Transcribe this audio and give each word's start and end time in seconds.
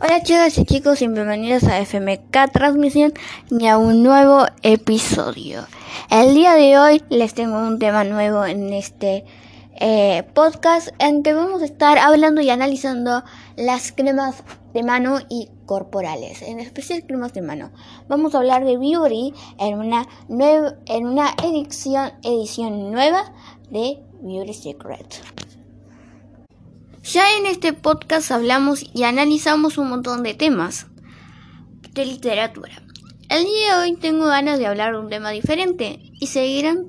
Hola 0.00 0.24
chicas 0.24 0.58
y 0.58 0.64
chicos 0.64 1.00
y 1.02 1.06
bienvenidos 1.06 1.62
a 1.64 1.78
FMK 1.78 2.50
Transmisión 2.52 3.14
y 3.48 3.68
a 3.68 3.78
un 3.78 4.02
nuevo 4.02 4.44
episodio. 4.64 5.64
El 6.10 6.34
día 6.34 6.54
de 6.54 6.76
hoy 6.76 7.02
les 7.10 7.32
tengo 7.32 7.58
un 7.58 7.78
tema 7.78 8.02
nuevo 8.02 8.44
en 8.44 8.72
este 8.72 9.24
eh, 9.76 10.24
podcast 10.34 10.88
en 10.98 11.22
que 11.22 11.32
vamos 11.32 11.62
a 11.62 11.66
estar 11.66 11.98
hablando 11.98 12.40
y 12.40 12.50
analizando 12.50 13.22
las 13.56 13.92
cremas 13.92 14.42
de 14.72 14.82
mano 14.82 15.20
y 15.30 15.48
corporales, 15.64 16.42
en 16.42 16.58
especial 16.58 17.04
cremas 17.06 17.32
de 17.32 17.42
mano. 17.42 17.70
Vamos 18.08 18.34
a 18.34 18.38
hablar 18.38 18.64
de 18.64 18.76
Beauty 18.76 19.32
en 19.58 19.78
una, 19.78 20.08
en 20.28 21.06
una 21.06 21.34
edición, 21.44 22.10
edición 22.24 22.90
nueva 22.90 23.32
de 23.70 24.02
Beauty 24.20 24.54
Secret. 24.54 25.22
Ya 27.04 27.36
en 27.36 27.44
este 27.44 27.74
podcast 27.74 28.30
hablamos 28.30 28.82
y 28.94 29.02
analizamos 29.02 29.76
un 29.76 29.90
montón 29.90 30.22
de 30.22 30.32
temas 30.32 30.86
de 31.92 32.06
literatura. 32.06 32.82
El 33.28 33.44
día 33.44 33.76
de 33.76 33.82
hoy 33.82 33.96
tengo 33.96 34.24
ganas 34.24 34.58
de 34.58 34.66
hablar 34.66 34.94
de 34.94 35.00
un 35.00 35.10
tema 35.10 35.28
diferente 35.28 36.00
y 36.18 36.28
seguirán. 36.28 36.86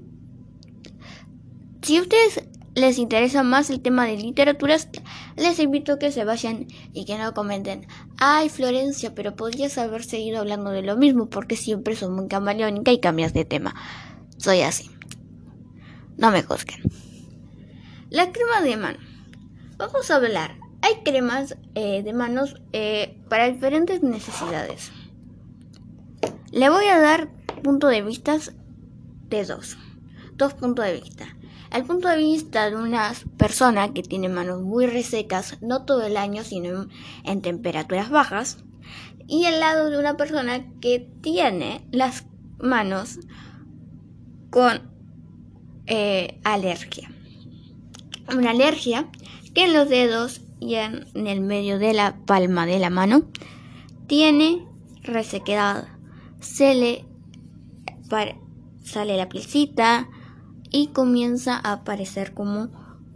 Si 1.82 1.98
a 1.98 2.02
ustedes 2.02 2.46
les 2.76 2.98
interesa 2.98 3.44
más 3.44 3.70
el 3.70 3.82
tema 3.82 4.06
de 4.06 4.16
literaturas, 4.16 4.88
les 5.36 5.60
invito 5.60 5.92
a 5.92 6.00
que 6.00 6.14
se 6.14 6.24
vayan 6.24 6.68
y 6.94 7.04
que 7.04 7.18
no 7.18 7.34
comenten, 7.34 7.86
ay 8.18 8.48
Florencia, 8.48 9.14
pero 9.14 9.36
podrías 9.36 9.78
haber 9.78 10.06
seguido 10.06 10.40
hablando 10.40 10.72
de 10.72 10.82
lo 10.82 10.96
mismo 10.96 11.30
porque 11.30 11.58
siempre 11.58 11.94
son 11.98 12.16
muy 12.16 12.30
camaleónica 12.30 12.94
y 12.94 13.02
cambias 13.02 13.34
de 13.34 13.44
tema. 13.44 13.76
Soy 14.38 14.62
así. 14.62 14.90
No 16.16 16.32
me 16.32 16.42
juzguen. 16.42 16.84
La 18.10 18.32
crema 18.32 18.62
de 18.62 18.78
mano. 18.78 19.15
Vamos 19.78 20.10
a 20.10 20.16
hablar. 20.16 20.58
Hay 20.82 21.04
cremas 21.04 21.58
eh, 21.74 22.02
de 22.02 22.14
manos 22.14 22.56
eh, 22.72 23.22
para 23.30 23.50
diferentes 23.52 24.02
necesidades. 24.04 24.94
Le 26.52 26.70
voy 26.70 26.86
a 26.86 27.00
dar 27.00 27.30
punto 27.62 27.88
de 27.90 28.02
vista 28.02 28.38
de 29.28 29.44
dos. 29.44 29.78
Dos 30.36 30.54
puntos 30.54 30.86
de 30.86 30.94
vista. 30.94 31.26
El 31.74 31.84
punto 31.84 32.08
de 32.08 32.18
vista 32.18 32.70
de 32.70 32.78
una 32.78 33.12
persona 33.38 33.92
que 33.92 34.02
tiene 34.02 34.30
manos 34.30 34.62
muy 34.62 34.86
resecas, 34.86 35.58
no 35.62 35.84
todo 35.84 36.04
el 36.04 36.16
año, 36.16 36.46
sino 36.46 36.88
en, 37.26 37.42
temperaturas 37.42 38.10
bajas. 38.10 38.60
Y 39.28 39.46
el 39.46 39.60
lado 39.60 39.90
de 39.90 39.98
una 39.98 40.16
persona 40.16 40.72
que 40.80 41.12
tiene 41.22 41.86
las 41.92 42.28
manos 42.60 43.20
con 44.52 44.90
eh, 45.88 46.40
alergia. 46.46 47.12
Una 48.34 48.52
alergia 48.52 49.10
que 49.56 49.64
en 49.64 49.74
los 49.74 49.90
dedos 49.90 50.42
y 50.60 50.76
en 50.76 51.08
el 51.16 51.42
medio 51.42 51.80
de 51.80 51.94
la 51.94 52.18
palma 52.26 52.66
de 52.66 52.78
la 52.78 52.90
mano 52.90 53.24
tiene 54.06 54.68
resequedad. 55.02 55.88
Se 56.42 56.76
le 56.76 57.06
sale 58.84 59.18
la 59.18 59.30
pielcita 59.30 60.10
y 60.70 60.88
comienza 60.88 61.56
a 61.58 61.74
aparecer 61.74 62.34
como 62.34 62.70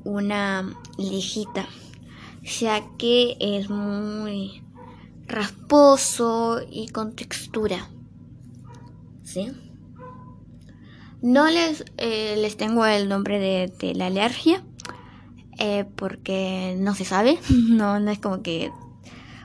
una 0.04 0.74
lijita, 0.98 1.68
ya 2.42 2.86
que 2.98 3.36
es 3.40 3.70
muy 3.70 4.64
rasposo 5.28 6.62
y 6.72 6.88
con 6.88 7.16
textura. 7.16 7.90
¿Sí? 9.24 9.52
No 11.22 11.50
les, 11.50 11.84
eh, 11.98 12.36
les 12.38 12.56
tengo 12.56 12.86
el 12.86 13.10
nombre 13.10 13.40
de 13.40 13.94
la 13.94 14.08
alergia, 14.08 14.64
eh, 15.60 15.86
porque 15.96 16.76
no 16.80 16.96
se 16.96 17.04
sabe, 17.04 17.38
no, 17.50 18.00
no 18.00 18.12
es 18.12 18.20
como 18.20 18.42
que 18.42 18.72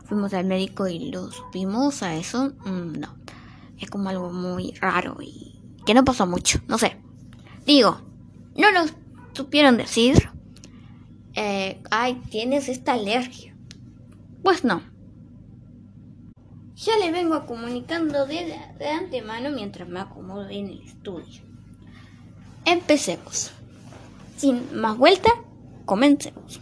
fuimos 0.05 0.33
al 0.33 0.47
médico 0.47 0.87
y 0.87 1.11
lo 1.11 1.31
supimos 1.31 2.03
a 2.03 2.15
eso, 2.15 2.53
mm, 2.65 3.01
no, 3.01 3.17
es 3.79 3.91
como 3.91 4.09
algo 4.09 4.33
muy 4.33 4.73
raro 4.81 5.17
y 5.21 5.61
que 5.85 5.93
no 5.93 6.05
pasó 6.05 6.27
mucho, 6.27 6.61
no 6.69 6.79
sé. 6.79 6.97
Digo, 7.67 8.01
no 8.57 8.71
lo 8.71 8.85
supieron 9.33 9.77
decir, 9.77 10.31
eh, 11.35 11.83
ay, 11.91 12.23
tienes 12.31 12.69
esta 12.69 12.93
alergia. 12.93 13.57
Pues 14.43 14.65
no. 14.65 14.83
Ya 16.77 16.97
le 16.99 17.11
vengo 17.11 17.47
comunicando 17.47 18.27
de, 18.27 18.57
de 18.79 18.89
antemano 18.89 19.51
mientras 19.51 19.89
me 19.89 20.01
acomodo 20.01 20.49
en 20.49 20.67
el 20.67 20.83
estudio. 20.83 21.43
Empecemos. 22.65 23.51
Sin 24.37 24.79
más 24.79 24.97
vuelta, 24.97 25.31
Comencemos. 25.85 26.61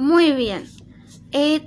Muy 0.00 0.32
bien. 0.32 0.64
Eh, 1.30 1.62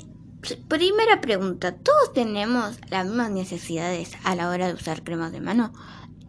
primera 0.67 1.21
pregunta. 1.21 1.75
¿Todos 1.75 2.13
tenemos 2.13 2.79
las 2.89 3.05
mismas 3.05 3.29
necesidades 3.29 4.13
a 4.23 4.35
la 4.35 4.49
hora 4.49 4.66
de 4.66 4.73
usar 4.73 5.03
cremas 5.03 5.31
de 5.31 5.39
mano? 5.39 5.71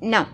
No. 0.03 0.29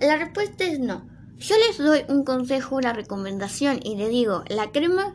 La 0.00 0.16
respuesta 0.16 0.64
es 0.64 0.80
no. 0.80 1.06
Yo 1.36 1.54
les 1.58 1.76
doy 1.76 2.06
un 2.08 2.24
consejo, 2.24 2.76
una 2.76 2.94
recomendación 2.94 3.78
y 3.84 3.96
le 3.96 4.08
digo, 4.08 4.42
las 4.48 4.68
cremas 4.68 5.12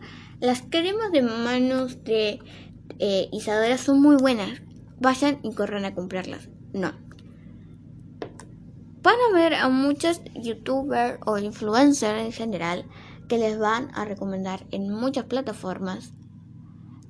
de 1.12 1.22
manos 1.24 2.03
de 2.03 2.40
eh, 3.00 3.30
Isadora 3.31 3.80
son 3.80 4.03
muy 4.03 4.18
buenas. 4.18 4.62
Vayan 5.00 5.40
y 5.41 5.56
corran 5.56 5.86
a 5.86 5.96
comprarlas. 5.96 6.47
No. 6.74 6.94
Van 9.02 9.16
a 9.31 9.36
ver 9.36 9.56
a 9.56 9.68
muchos 9.68 10.22
youtubers 10.36 11.18
o 11.25 11.40
influencers 11.40 12.22
en 12.22 12.31
general 12.31 12.86
que 13.31 13.38
les 13.38 13.58
van 13.58 13.92
a 13.94 14.03
recomendar 14.03 14.66
en 14.72 14.94
muchas 14.94 15.24
plataformas 15.24 16.12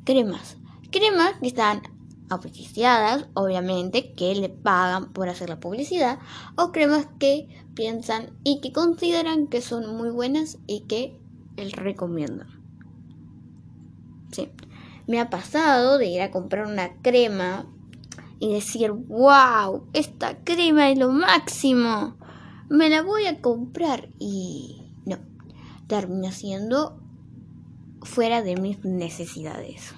cremas. 0.04 0.58
Cremas 0.92 1.34
que 1.42 1.48
están 1.48 1.82
oficiadas, 2.30 3.26
obviamente, 3.34 4.14
que 4.14 4.36
le 4.36 4.50
pagan 4.50 5.14
por 5.14 5.30
hacer 5.30 5.50
la 5.50 5.60
publicidad, 5.60 6.20
o 6.56 6.72
cremas 6.72 7.08
que 7.18 7.50
piensan 7.74 8.38
y 8.44 8.62
que 8.62 8.72
consideran 8.72 9.48
que 9.48 9.64
son 9.64 9.98
muy 9.98 10.12
buenas 10.12 10.60
y 10.68 10.82
que 10.82 11.20
les 11.58 11.72
recomiendan. 11.72 12.50
Sí. 14.32 14.48
Me 15.08 15.20
ha 15.20 15.32
pasado 15.32 15.98
de 15.98 16.06
ir 16.06 16.22
a 16.22 16.30
comprar 16.30 16.68
una 16.68 17.02
crema 17.02 17.66
y 18.40 18.54
decir, 18.54 18.92
wow, 18.92 19.88
esta 19.94 20.38
crema 20.44 20.92
es 20.92 21.00
lo 21.00 21.12
máximo. 21.12 22.16
Me 22.70 22.90
la 22.90 23.02
voy 23.02 23.26
a 23.26 23.42
comprar 23.42 24.10
y 24.20 24.81
termina 25.92 26.32
siendo 26.32 26.98
fuera 28.02 28.42
de 28.42 28.56
mis 28.56 28.84
necesidades. 28.86 29.94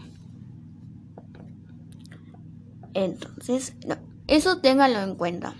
Entonces, 2.95 3.75
no, 3.87 3.97
eso 4.25 4.59
ténganlo 4.59 5.03
en 5.03 5.13
cuenta. 5.13 5.53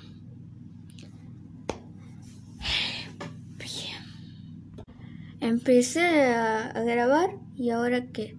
Empecé 5.40 6.24
a, 6.24 6.82
grabar 6.82 7.38
y 7.56 7.70
ahora 7.70 8.08
que, 8.08 8.36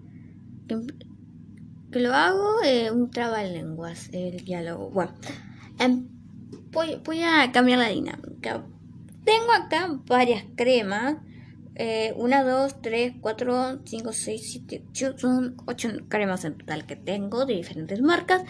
que, 0.66 2.00
lo 2.00 2.12
hago, 2.12 2.60
eh, 2.64 2.90
un 2.90 3.08
trabalenguas, 3.08 4.08
el 4.12 4.44
diálogo. 4.44 4.90
Bueno, 4.90 5.12
em, 5.78 6.08
voy 6.72 7.22
a 7.22 7.52
cambiar 7.52 7.78
la 7.78 7.90
dinámica. 7.90 8.66
Tengo 9.24 9.52
acá 9.52 10.00
varias 10.06 10.42
cremas 10.56 11.18
eh, 11.76 12.12
1, 12.16 12.44
2, 12.44 12.82
3, 12.82 13.14
4, 13.20 13.80
5, 13.84 14.12
6, 14.12 14.50
7, 14.68 14.84
8. 14.90 15.14
Son 15.18 15.56
8 15.66 15.88
cremas 16.08 16.44
en 16.44 16.56
total 16.58 16.86
que 16.86 16.96
tengo 16.96 17.46
de 17.46 17.54
diferentes 17.54 18.00
marcas. 18.00 18.42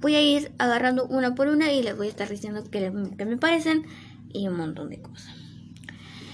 Voy 0.00 0.14
a 0.14 0.22
ir 0.22 0.52
agarrando 0.58 1.06
una 1.06 1.34
por 1.34 1.48
una 1.48 1.72
y 1.72 1.82
les 1.82 1.96
voy 1.96 2.06
a 2.06 2.10
estar 2.10 2.28
diciendo 2.28 2.62
qué, 2.70 2.90
me 2.90 3.36
parecen 3.36 3.86
y 4.32 4.46
un 4.46 4.56
montón 4.56 4.90
de 4.90 5.00
cosas. 5.00 5.34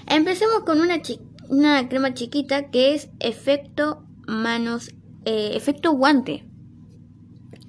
Empecemos 0.06 0.60
con 0.64 0.80
una, 0.80 1.00
una 1.48 1.88
crema 1.88 2.12
chiquita 2.12 2.70
que 2.70 2.94
es 2.94 3.08
efecto 3.20 4.04
manos, 4.26 4.90
eh, 5.24 5.52
efecto 5.54 5.92
guante. 5.92 6.44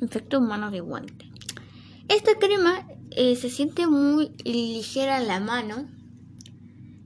Efecto 0.01 0.42
manos 0.42 0.74
de 0.74 0.81
guante. 0.81 1.31
Esta 2.10 2.36
crema 2.36 2.86
eh, 3.12 3.36
se 3.38 3.50
siente 3.50 3.88
muy 3.88 4.31
ligera 4.44 5.22
en 5.22 5.27
la 5.27 5.39
mano 5.39 5.88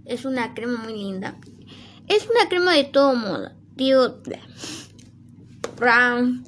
es 0.10 0.25
una 0.25 0.54
crema 0.54 0.83
muy 0.83 0.94
linda. 0.94 1.38
Es 2.09 2.27
una 2.27 2.50
crema 2.50 2.73
de 2.73 2.83
todo 2.83 3.15
modo. 3.15 3.51
Digo, 3.75 4.17
brown. 5.77 6.44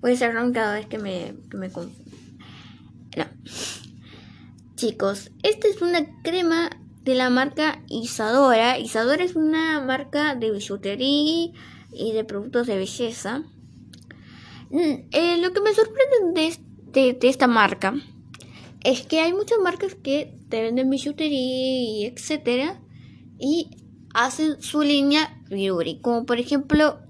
Puede 0.00 0.16
ser 0.16 0.32
brown 0.32 0.52
cada 0.52 0.74
vez 0.74 0.86
que 0.86 0.98
me, 0.98 1.34
que 1.50 1.56
me 1.56 1.68
No. 1.68 1.84
Chicos, 4.76 5.30
esta 5.42 5.66
es 5.66 5.80
una 5.80 6.22
crema 6.22 6.70
de 7.04 7.14
la 7.14 7.30
marca 7.30 7.82
Isadora. 7.88 8.78
Isadora 8.78 9.24
es 9.24 9.34
una 9.34 9.80
marca 9.80 10.34
de 10.34 10.50
bisutería 10.50 11.52
y 11.92 12.12
de 12.12 12.24
productos 12.24 12.66
de 12.66 12.76
belleza. 12.76 13.44
Mm, 14.70 15.08
eh, 15.12 15.38
lo 15.38 15.52
que 15.52 15.60
me 15.60 15.72
sorprende 15.72 16.58
de, 16.92 17.18
esta 17.22 17.46
marca 17.46 17.94
es 18.82 19.06
que 19.06 19.20
hay 19.20 19.32
muchas 19.32 19.58
marcas 19.58 19.94
que 19.94 20.36
te 20.48 20.62
venden 20.62 20.90
bisutería 20.90 21.30
y 21.32 22.04
etcétera 22.06 22.80
y 23.38 23.70
hacen 24.14 24.62
su 24.62 24.82
línea 24.82 25.42
beauty, 25.50 26.00
como 26.00 26.24
por 26.24 26.38
ejemplo 26.38 27.00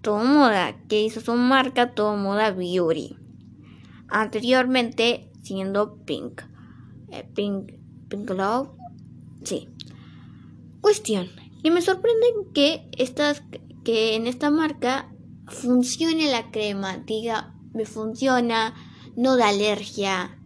Todo 0.00 0.24
Moda, 0.24 0.76
que 0.88 1.02
hizo 1.04 1.20
su 1.20 1.34
marca 1.34 1.94
Todo 1.94 2.16
Moda 2.16 2.50
Beauty. 2.50 3.16
Anteriormente 4.08 5.30
siendo 5.42 5.98
Pink. 6.04 6.42
Eh, 7.10 7.28
Pink, 7.34 7.72
Pink 8.08 8.30
Love. 8.30 8.70
Sí. 9.44 9.68
Cuestión. 10.80 11.28
Y 11.62 11.70
me 11.70 11.82
sorprende 11.82 12.26
que 12.52 12.88
estas 12.98 13.42
que 13.84 14.16
en 14.16 14.26
esta 14.26 14.50
marca 14.50 15.10
funcione 15.46 16.30
la 16.30 16.50
crema, 16.50 16.96
diga, 16.98 17.54
me 17.74 17.84
funciona, 17.84 18.74
no 19.14 19.36
da 19.36 19.50
alergia 19.50 20.38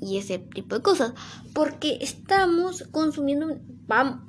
y 0.00 0.16
ese 0.16 0.38
tipo 0.38 0.76
de 0.76 0.82
cosas. 0.82 1.12
Porque 1.52 1.98
estamos 2.00 2.84
consumiendo, 2.90 3.58
vamos, 3.86 4.22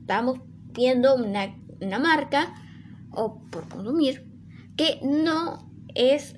estamos 0.00 0.40
viendo 0.74 1.14
una, 1.14 1.56
una 1.80 1.98
marca 1.98 2.54
o 3.10 3.40
por 3.50 3.68
consumir 3.68 4.26
que 4.76 5.00
no 5.02 5.70
es 5.94 6.36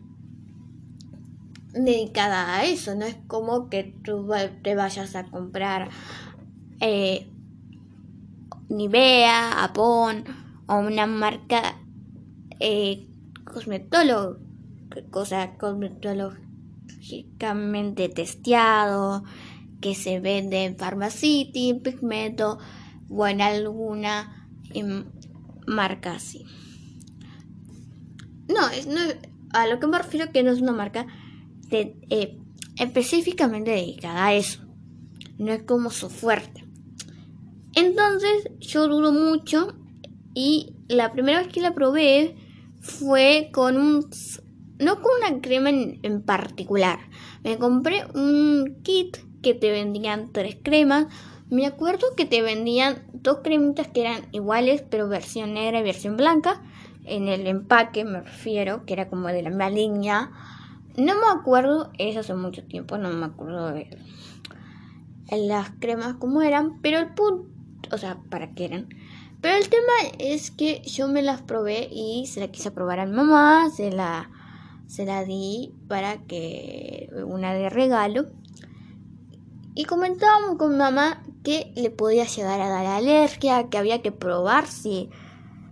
dedicada 1.73 2.55
a 2.55 2.65
eso, 2.65 2.95
no 2.95 3.05
es 3.05 3.17
como 3.27 3.69
que 3.69 3.95
tú 4.05 4.29
te 4.63 4.75
vayas 4.75 5.17
a 5.17 5.25
comprar 5.25 5.91
eh, 6.81 7.29
Nivea, 8.69 9.65
Avon 9.65 10.25
o 10.67 10.79
una 10.79 11.07
marca 11.07 11.79
eh, 12.61 13.09
cosa 15.11 15.57
cosmetológicamente 15.57 18.09
testeado, 18.09 19.25
que 19.81 19.95
se 19.95 20.21
vende 20.21 20.65
en 20.65 20.77
Pharmacity, 20.77 21.71
en 21.71 21.81
Pigmento 21.81 22.59
o 23.09 23.27
en 23.27 23.41
alguna 23.41 24.49
em, 24.75 25.05
marca 25.67 26.13
así. 26.15 26.45
No, 28.49 28.69
es, 28.69 28.87
no, 28.87 29.01
a 29.53 29.67
lo 29.67 29.81
que 29.81 29.87
me 29.87 29.99
refiero 29.99 30.31
que 30.33 30.43
no 30.43 30.53
es 30.53 30.61
una 30.61 30.73
marca 30.73 31.07
eh, 31.71 32.39
específicamente 32.79 33.71
dedicada 33.71 34.27
a 34.27 34.35
eso. 34.35 34.63
No 35.39 35.53
es 35.53 35.63
como 35.63 35.91
su 35.91 36.09
fuerte. 36.09 36.65
Entonces 37.75 38.51
yo 38.59 38.89
dudo 38.89 39.13
mucho 39.13 39.77
y 40.35 40.77
la 40.89 41.13
primera 41.13 41.41
vez 41.41 41.49
que 41.49 41.61
la 41.61 41.75
probé 41.75 42.37
fue 42.81 43.51
con 43.53 43.77
un... 43.77 44.07
no 44.79 45.03
con 45.03 45.13
una 45.19 45.41
crema 45.41 45.71
en, 45.71 46.23
particular. 46.23 46.99
Me 47.45 47.59
compré 47.59 48.05
un 48.15 48.81
kit 48.83 49.19
que 49.43 49.55
te 49.55 49.71
vendían 49.71 50.33
tres 50.33 50.57
cremas. 50.63 51.07
Me 51.49 51.65
acuerdo 51.65 52.09
que 52.17 52.27
te 52.27 52.43
vendían 52.43 53.05
dos 53.13 53.39
cremitas 53.45 53.87
que 53.89 54.01
eran 54.01 54.27
iguales, 54.33 54.83
pero 54.89 55.09
versión 55.09 55.55
negra 55.55 55.79
y 55.79 55.85
versión 55.85 56.17
blanca. 56.17 56.61
En 57.05 57.29
el 57.29 57.47
empaque 57.47 58.05
me 58.05 58.21
refiero, 58.21 58.85
que 58.85 58.95
era 58.95 59.09
como 59.09 59.29
de 59.29 59.43
la 59.43 59.51
misma 59.51 59.71
línea. 59.71 60.33
No 60.97 61.15
me 61.15 61.29
acuerdo, 61.31 61.93
eso 61.99 62.21
hace 62.21 62.35
mucho 62.35 62.65
tiempo, 62.65 62.99
no 62.99 63.11
me 63.11 63.27
acuerdo 63.27 63.71
de 63.71 63.89
las 65.31 65.71
cremas 65.79 66.15
como 66.15 66.43
eran, 66.43 66.81
pero 66.81 66.99
el 66.99 67.15
punto, 67.15 67.49
o 67.93 67.99
sea, 67.99 68.19
para 68.29 68.53
qué 68.55 68.65
eran. 68.65 68.89
Pero 69.41 69.57
el 69.57 69.69
tema 69.69 69.93
es 70.19 70.51
que 70.51 70.83
yo 70.83 71.07
me 71.07 71.23
las 71.23 71.43
probé 71.43 71.89
y 71.93 72.27
se 72.27 72.41
la 72.41 72.49
quise 72.49 72.73
probar 72.73 72.99
a 72.99 73.07
mi 73.07 73.13
mamá, 73.13 73.71
se 73.71 73.93
la, 73.93 74.31
se 74.87 75.05
la 75.05 75.25
di 75.25 75.75
para 75.87 76.25
que 76.25 77.09
una 77.25 77.55
de 77.55 77.69
regalo. 77.71 78.27
Y 79.75 79.85
comentábamos 79.85 80.57
con 80.57 80.73
mi 80.73 80.79
mamá 80.79 81.23
que 81.47 81.71
le 81.77 81.91
podía 81.91 82.25
llegar 82.25 82.61
a 82.61 82.69
dar 82.69 82.87
alergia, 82.87 83.69
que 83.69 83.79
había 83.79 84.03
que 84.03 84.11
probar 84.11 84.67
si, 84.67 85.11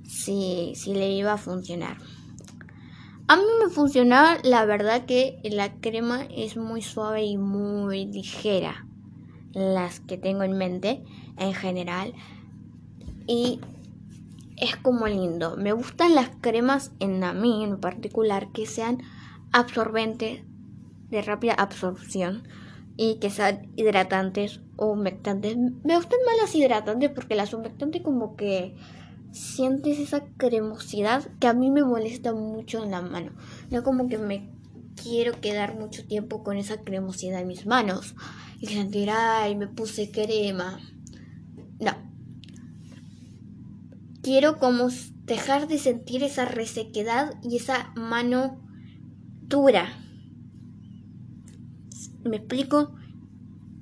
si, 0.05 0.73
si 0.77 0.95
le 0.95 1.11
iba 1.11 1.33
a 1.33 1.37
funcionar. 1.37 1.97
A 3.27 3.35
mí 3.35 3.43
me 3.61 3.69
funcionaba, 3.69 4.39
la 4.45 4.65
verdad 4.67 5.05
que 5.05 5.41
la 5.43 5.73
crema 5.81 6.27
es 6.31 6.57
muy 6.57 6.81
suave 6.81 7.25
y 7.25 7.37
muy 7.39 8.07
ligera. 8.07 8.87
Las 9.53 9.99
que 9.99 10.17
tengo 10.17 10.45
en 10.45 10.57
mente 10.57 11.03
en 11.39 11.55
general 11.55 12.15
y 13.27 13.59
es 14.57 14.77
como 14.77 15.09
lindo. 15.09 15.57
Me 15.57 15.73
gustan 15.73 16.15
las 16.15 16.31
cremas 16.41 16.93
en 17.01 17.25
a 17.25 17.33
mí 17.33 17.65
en 17.65 17.81
particular 17.81 18.53
que 18.53 18.67
sean 18.67 19.03
absorbentes 19.51 20.45
de 21.11 21.21
rápida 21.21 21.55
absorción 21.55 22.47
y 22.97 23.17
que 23.17 23.31
sean 23.31 23.73
hidratantes 23.75 24.61
humectantes. 24.77 25.57
Me 25.57 25.97
gustan 25.97 26.19
más 26.27 26.37
las 26.41 26.55
hidratantes 26.55 27.11
porque 27.11 27.35
las 27.35 27.53
humectantes 27.55 28.03
como 28.03 28.37
que 28.37 28.77
sientes 29.33 29.99
esa 29.99 30.25
cremosidad 30.37 31.27
que 31.41 31.47
a 31.47 31.55
mí 31.55 31.71
me 31.71 31.85
molesta 31.85 32.33
mucho 32.33 32.85
en 32.85 32.91
la 32.91 33.03
mano. 33.03 33.33
No 33.71 33.83
como 33.83 34.09
que 34.09 34.19
me 34.19 34.51
quiero 35.03 35.41
quedar 35.41 35.79
mucho 35.79 36.07
tiempo 36.07 36.43
con 36.45 36.57
esa 36.57 36.79
cremosidad 36.83 37.41
en 37.41 37.49
mis 37.49 37.67
manos 37.67 38.15
y 38.61 38.67
sentir, 38.67 39.11
ay, 39.11 39.57
me 39.57 39.67
puse 39.67 40.11
crema. 40.11 40.79
No, 41.81 41.93
Quiero 44.25 44.59
como 44.59 44.89
dejar 45.27 45.69
de 45.69 45.77
sentir 45.77 46.23
esa 46.23 46.47
resequedad 46.47 47.35
y 47.43 47.57
esa 47.57 47.93
mano 47.95 48.59
dura. 49.43 49.87
¿Me 52.25 52.39
explico? 52.39 52.95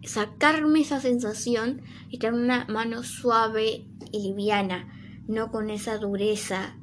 Sacarme 0.05 0.81
esa 0.81 1.01
sensación 1.01 1.83
y 2.09 2.19
tener 2.19 2.35
una 2.35 2.67
mano 2.67 3.03
suave 3.03 3.87
y 4.11 4.23
liviana, 4.23 4.89
no 5.29 5.51
con 5.51 5.71
esa 5.71 5.99
dureza 5.99 6.77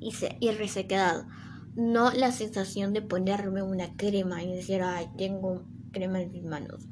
y, 0.00 0.12
y 0.40 0.50
resequedad. 0.50 1.26
No 1.74 2.10
la 2.12 2.32
sensación 2.32 2.92
de 2.92 3.02
ponerme 3.02 3.62
una 3.62 3.96
crema 3.96 4.42
y 4.42 4.52
decir, 4.52 4.82
ay, 4.82 5.08
tengo 5.16 5.62
crema 5.92 6.20
en 6.20 6.32
mis 6.32 6.44
manos. 6.44 6.86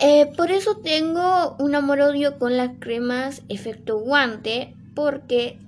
Eh, 0.00 0.32
por 0.36 0.50
eso 0.50 0.78
tengo 0.78 1.56
un 1.58 1.74
amor-odio 1.74 2.38
con 2.38 2.56
las 2.56 2.72
cremas 2.80 3.42
efecto 3.48 3.98
guante, 3.98 4.74
porque 4.94 5.58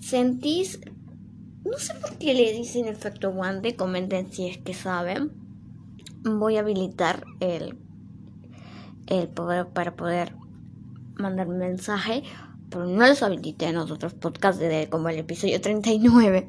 sentís, 0.00 0.80
no 1.64 1.78
sé 1.78 1.94
por 1.94 2.18
qué 2.18 2.34
le 2.34 2.52
dicen 2.52 2.86
efecto 2.86 3.32
guante, 3.32 3.74
comenten 3.74 4.30
si 4.30 4.48
es 4.48 4.58
que 4.58 4.74
saben. 4.74 5.32
Voy 6.22 6.56
a 6.56 6.60
habilitar 6.60 7.24
el, 7.40 7.78
el 9.06 9.28
poder 9.28 9.68
para 9.68 9.96
poder 9.96 10.34
mandar 11.16 11.48
mensaje, 11.48 12.22
pero 12.70 12.86
no 12.86 13.06
los 13.06 13.22
habilité 13.22 13.66
en 13.66 13.76
los 13.76 13.90
otros 13.90 14.14
podcasts 14.14 14.60
de 14.60 14.88
como 14.90 15.08
el 15.08 15.18
episodio 15.18 15.60
39, 15.60 16.48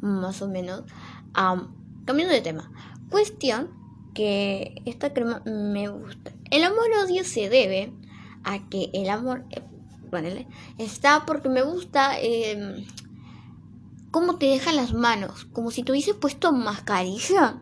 más 0.00 0.42
o 0.42 0.48
menos. 0.48 0.84
cambiando 1.32 2.34
de 2.34 2.40
tema, 2.40 2.70
cuestión 3.10 3.70
que 4.14 4.82
esta 4.86 5.12
crema 5.12 5.42
me 5.44 5.88
gusta. 5.88 6.32
El 6.50 6.64
amor-odio 6.64 7.22
se 7.24 7.48
debe 7.48 7.92
a 8.44 8.66
que 8.68 8.90
el 8.94 9.10
amor, 9.10 9.44
eh, 9.50 10.46
está 10.78 11.26
porque 11.26 11.48
me 11.48 11.62
gusta 11.62 12.18
eh, 12.20 12.86
cómo 14.10 14.36
te 14.36 14.46
dejan 14.46 14.76
las 14.76 14.94
manos, 14.94 15.44
como 15.46 15.70
si 15.70 15.82
te 15.82 15.92
hubiese 15.92 16.14
puesto 16.14 16.52
mascarilla. 16.52 17.60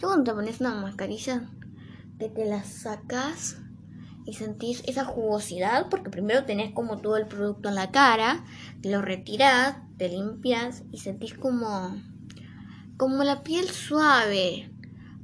Yo 0.00 0.08
cuando 0.08 0.24
te 0.24 0.34
pones 0.34 0.60
una 0.60 0.74
mascarilla, 0.74 1.48
que 2.18 2.28
te 2.28 2.46
la 2.46 2.64
sacas 2.64 3.58
y 4.26 4.34
sentís 4.34 4.82
esa 4.86 5.04
jugosidad, 5.04 5.88
porque 5.88 6.10
primero 6.10 6.44
tenés 6.44 6.72
como 6.72 6.98
todo 6.98 7.16
el 7.16 7.26
producto 7.26 7.68
en 7.68 7.74
la 7.74 7.90
cara, 7.90 8.44
te 8.82 8.90
lo 8.90 9.02
retiras, 9.02 9.76
te 9.96 10.08
limpias 10.08 10.82
y 10.90 10.98
sentís 10.98 11.34
como, 11.34 11.96
como 12.96 13.24
la 13.24 13.42
piel 13.42 13.68
suave 13.68 14.70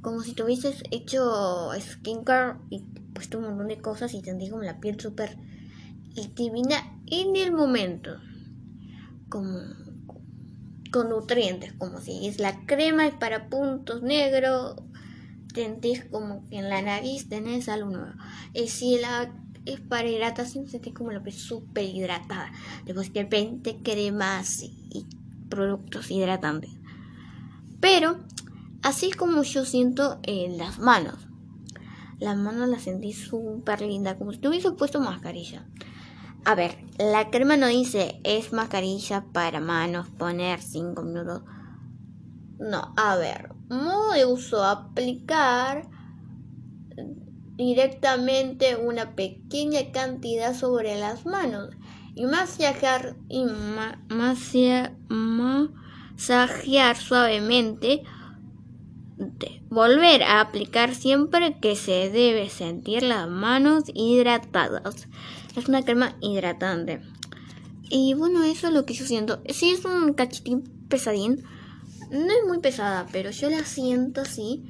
como 0.07 0.21
si 0.21 0.33
tuvieses 0.33 0.83
hecho 0.91 1.69
skincare 1.77 2.59
y 2.69 2.79
puesto 3.13 3.39
un 3.39 3.45
montón 3.45 3.67
de 3.67 3.81
cosas 3.81 4.13
y 4.13 4.21
tendrías 4.21 4.51
como 4.51 4.63
la 4.63 4.79
piel 4.79 4.99
súper 4.99 5.37
divina 6.33 6.77
en 7.07 7.35
el 7.35 7.51
momento. 7.51 8.11
Como 9.27 9.59
nutrientes, 11.03 11.73
como 11.73 11.99
si 12.01 12.27
es 12.27 12.39
la 12.39 12.65
crema 12.65 13.07
es 13.07 13.13
para 13.13 13.49
puntos 13.49 14.01
negros, 14.01 14.75
sentís 15.53 16.05
como 16.05 16.47
que 16.49 16.57
en 16.57 16.69
la 16.69 16.81
nariz 16.81 17.29
tenés 17.29 17.69
algo 17.69 17.89
nuevo. 17.89 18.13
Y 18.53 18.67
si 18.67 18.99
la, 18.99 19.33
es 19.65 19.79
para 19.81 20.07
hidratación, 20.07 20.67
sentir 20.67 20.93
como 20.93 21.11
la 21.11 21.23
piel 21.23 21.35
súper 21.35 21.85
hidratada. 21.85 22.51
Después 22.85 23.09
que 23.09 23.23
20 23.23 23.77
cremas 23.83 24.63
y 24.63 25.05
productos 25.49 26.11
hidratantes. 26.11 26.71
Pero, 27.79 28.19
así 28.81 29.11
como 29.11 29.43
yo 29.43 29.65
siento 29.65 30.19
en 30.23 30.57
las 30.57 30.79
manos. 30.79 31.27
Las 32.19 32.35
manos 32.35 32.67
las 32.69 32.83
sentí 32.83 33.13
súper 33.13 33.81
linda, 33.81 34.17
como 34.17 34.31
si 34.31 34.39
tuviese 34.39 34.71
puesto 34.71 34.99
mascarilla. 34.99 35.67
A 36.47 36.55
ver, 36.55 36.77
la 36.97 37.29
crema 37.29 37.57
no 37.57 37.67
dice 37.67 38.21
es 38.23 38.53
mascarilla 38.53 39.25
para 39.33 39.59
manos, 39.59 40.07
poner 40.07 40.61
5 40.61 41.01
minutos. 41.03 41.41
No, 42.57 42.93
a 42.95 43.17
ver, 43.17 43.49
modo 43.67 44.13
de 44.13 44.25
uso, 44.25 44.63
aplicar 44.63 45.89
directamente 47.57 48.77
una 48.77 49.13
pequeña 49.13 49.91
cantidad 49.91 50.55
sobre 50.55 50.97
las 50.97 51.25
manos 51.25 51.75
y 52.15 52.25
masajear, 52.25 53.17
y 53.27 53.43
masajear 56.15 56.95
suavemente. 56.95 58.03
Volver 59.69 60.23
a 60.23 60.39
aplicar 60.39 60.95
siempre 60.95 61.59
que 61.59 61.75
se 61.75 62.09
debe 62.09 62.49
sentir 62.49 63.03
las 63.03 63.27
manos 63.27 63.83
hidratadas. 63.93 65.09
Es 65.55 65.67
una 65.67 65.83
crema 65.83 66.15
hidratante. 66.21 67.01
Y 67.89 68.13
bueno, 68.13 68.43
eso 68.43 68.67
es 68.67 68.73
lo 68.73 68.85
que 68.85 68.93
yo 68.93 69.05
siento. 69.05 69.41
Si 69.49 69.71
es 69.71 69.85
un 69.85 70.13
cachitín 70.13 70.63
pesadín. 70.89 71.43
No 72.11 72.27
es 72.27 72.47
muy 72.47 72.59
pesada, 72.59 73.05
pero 73.11 73.31
yo 73.31 73.49
la 73.49 73.63
siento 73.63 74.21
así. 74.21 74.63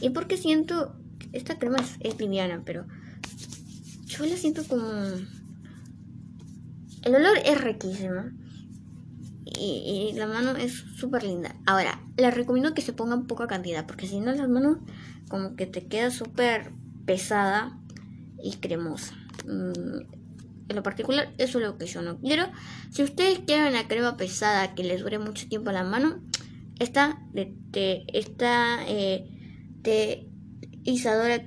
Y 0.00 0.10
porque 0.10 0.36
siento... 0.36 0.94
Esta 1.32 1.58
crema 1.58 1.78
es, 1.78 1.96
es 2.00 2.18
liviana, 2.18 2.62
pero... 2.64 2.86
Yo 4.06 4.24
la 4.24 4.36
siento 4.36 4.64
como... 4.64 4.84
El 7.02 7.14
olor 7.14 7.38
es 7.44 7.60
riquísimo. 7.60 8.22
Y, 9.60 10.12
la 10.14 10.26
mano 10.26 10.56
es 10.56 10.84
súper 10.96 11.24
linda. 11.24 11.56
Ahora, 11.66 12.00
les 12.16 12.34
recomiendo 12.34 12.74
que 12.74 12.82
se 12.82 12.92
pongan 12.92 13.26
poca 13.26 13.46
cantidad, 13.46 13.86
porque 13.86 14.06
si 14.06 14.20
no 14.20 14.32
las 14.32 14.48
manos 14.48 14.78
como 15.28 15.56
que 15.56 15.66
te 15.66 15.86
queda 15.86 16.10
súper 16.10 16.72
pesada 17.06 17.78
y 18.42 18.56
cremosa. 18.56 19.14
Mm, 19.46 20.17
en 20.68 20.76
lo 20.76 20.82
particular, 20.82 21.32
eso 21.38 21.58
es 21.58 21.64
lo 21.64 21.78
que 21.78 21.86
yo 21.86 22.02
no 22.02 22.18
quiero. 22.18 22.46
Si 22.90 23.02
ustedes 23.02 23.40
quieren 23.40 23.68
una 23.68 23.88
crema 23.88 24.16
pesada 24.16 24.74
que 24.74 24.84
les 24.84 25.00
dure 25.00 25.18
mucho 25.18 25.48
tiempo 25.48 25.72
la 25.72 25.84
mano, 25.84 26.20
esta 26.78 27.20
de, 27.32 28.04
esta 28.12 28.78
eh, 28.86 29.26
de 29.82 30.28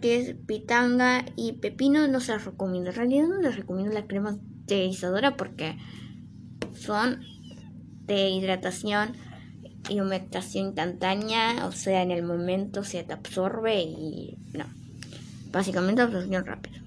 que 0.01 0.19
es 0.19 0.35
pitanga 0.45 1.25
y 1.35 1.53
pepino 1.53 2.07
no 2.07 2.19
se 2.19 2.33
las 2.33 2.45
recomiendo. 2.45 2.89
En 2.89 2.95
realidad 2.95 3.27
no 3.27 3.39
les 3.39 3.55
recomiendo 3.55 3.93
la 3.93 4.05
crema 4.05 4.37
Isadora 4.69 5.35
porque 5.35 5.77
son 6.73 7.21
de 8.05 8.29
hidratación 8.29 9.13
y 9.89 9.99
humectación 9.99 10.67
instantánea, 10.67 11.65
o 11.65 11.71
sea, 11.71 12.01
en 12.01 12.11
el 12.11 12.23
momento 12.23 12.83
se 12.83 13.03
te 13.03 13.13
absorbe 13.13 13.81
y 13.81 14.37
no. 14.53 14.65
Básicamente 15.51 16.01
absorción 16.01 16.45
rápida. 16.45 16.79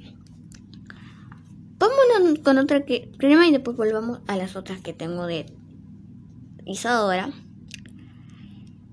Vámonos 1.85 2.39
con 2.39 2.57
otra 2.57 2.83
crema 2.83 3.47
y 3.47 3.53
después 3.53 3.77
volvamos 3.77 4.21
a 4.27 4.37
las 4.37 4.57
otras 4.57 4.81
que 4.81 4.95
tengo 4.95 5.27
de 5.27 5.45
Isadora. 6.65 7.31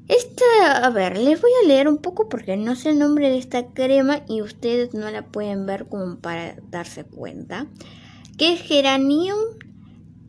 Esta, 0.09 0.85
a 0.85 0.89
ver, 0.89 1.17
les 1.17 1.39
voy 1.39 1.51
a 1.63 1.67
leer 1.69 1.87
un 1.87 1.99
poco 1.99 2.27
porque 2.27 2.57
no 2.57 2.75
sé 2.75 2.89
el 2.89 2.99
nombre 2.99 3.29
de 3.29 3.37
esta 3.37 3.67
crema 3.67 4.23
y 4.27 4.41
ustedes 4.41 4.93
no 4.93 5.09
la 5.09 5.25
pueden 5.25 5.65
ver 5.65 5.87
como 5.87 6.19
para 6.19 6.57
darse 6.69 7.05
cuenta 7.05 7.67
que 8.37 8.53
es 8.53 8.61
geranium 8.61 9.39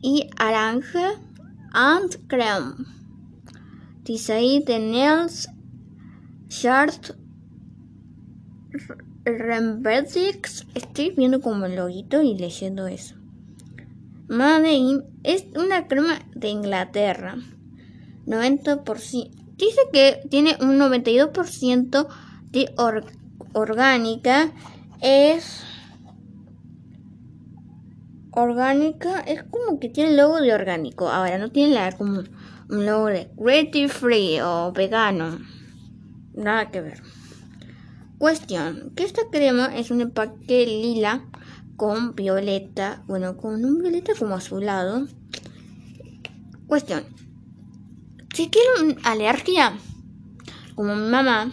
y 0.01 0.29
naranja 0.39 1.19
and 1.73 2.27
creme. 2.27 2.75
Dice 4.03 4.35
de 4.65 4.79
Nails 4.79 5.49
Shart 6.47 7.11
Rembedix. 9.25 10.65
Estoy 10.75 11.11
viendo 11.11 11.41
como 11.41 11.65
el 11.65 11.75
loguito 11.75 12.21
y 12.21 12.37
leyendo 12.37 12.87
eso. 12.87 13.15
Made 14.27 15.03
es 15.23 15.45
una 15.55 15.87
crema 15.87 16.19
de 16.35 16.49
Inglaterra. 16.49 17.37
90%. 18.25 19.31
Dice 19.55 19.81
que 19.91 20.21
tiene 20.29 20.57
un 20.61 20.77
92% 20.79 22.07
de 22.51 22.73
orgánica. 23.53 24.51
Es 25.01 25.63
orgánica 28.35 29.19
es 29.21 29.43
como 29.43 29.79
que 29.79 29.89
tiene 29.89 30.11
el 30.11 30.17
logo 30.17 30.41
de 30.41 30.53
orgánico. 30.53 31.09
Ahora 31.09 31.37
no 31.37 31.51
tiene 31.51 31.75
la, 31.75 31.91
como 31.91 32.23
un 32.69 32.85
logo 32.85 33.07
de 33.07 33.29
Creative 33.37 33.89
free 33.89 34.39
o 34.41 34.71
vegano. 34.71 35.39
Nada 36.33 36.71
que 36.71 36.81
ver. 36.81 37.01
Cuestión, 38.23 38.93
que 38.95 39.03
esta 39.03 39.23
crema 39.29 39.75
es 39.75 39.91
un 39.91 39.99
empaque 39.99 40.65
lila 40.65 41.25
con 41.75 42.15
violeta, 42.15 43.03
bueno, 43.05 43.35
con 43.35 43.65
un 43.65 43.79
violeta 43.79 44.13
como 44.17 44.35
azulado. 44.35 45.09
Cuestión, 46.65 47.03
si 48.33 48.47
tienen 48.47 48.97
alergia, 49.03 49.73
como 50.73 50.95
mi 50.95 51.09
mamá, 51.09 51.51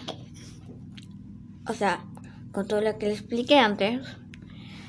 o 1.66 1.74
sea, 1.74 2.04
con 2.52 2.68
todo 2.68 2.80
lo 2.80 2.96
que 2.98 3.06
le 3.06 3.14
expliqué 3.14 3.58
antes, 3.58 4.06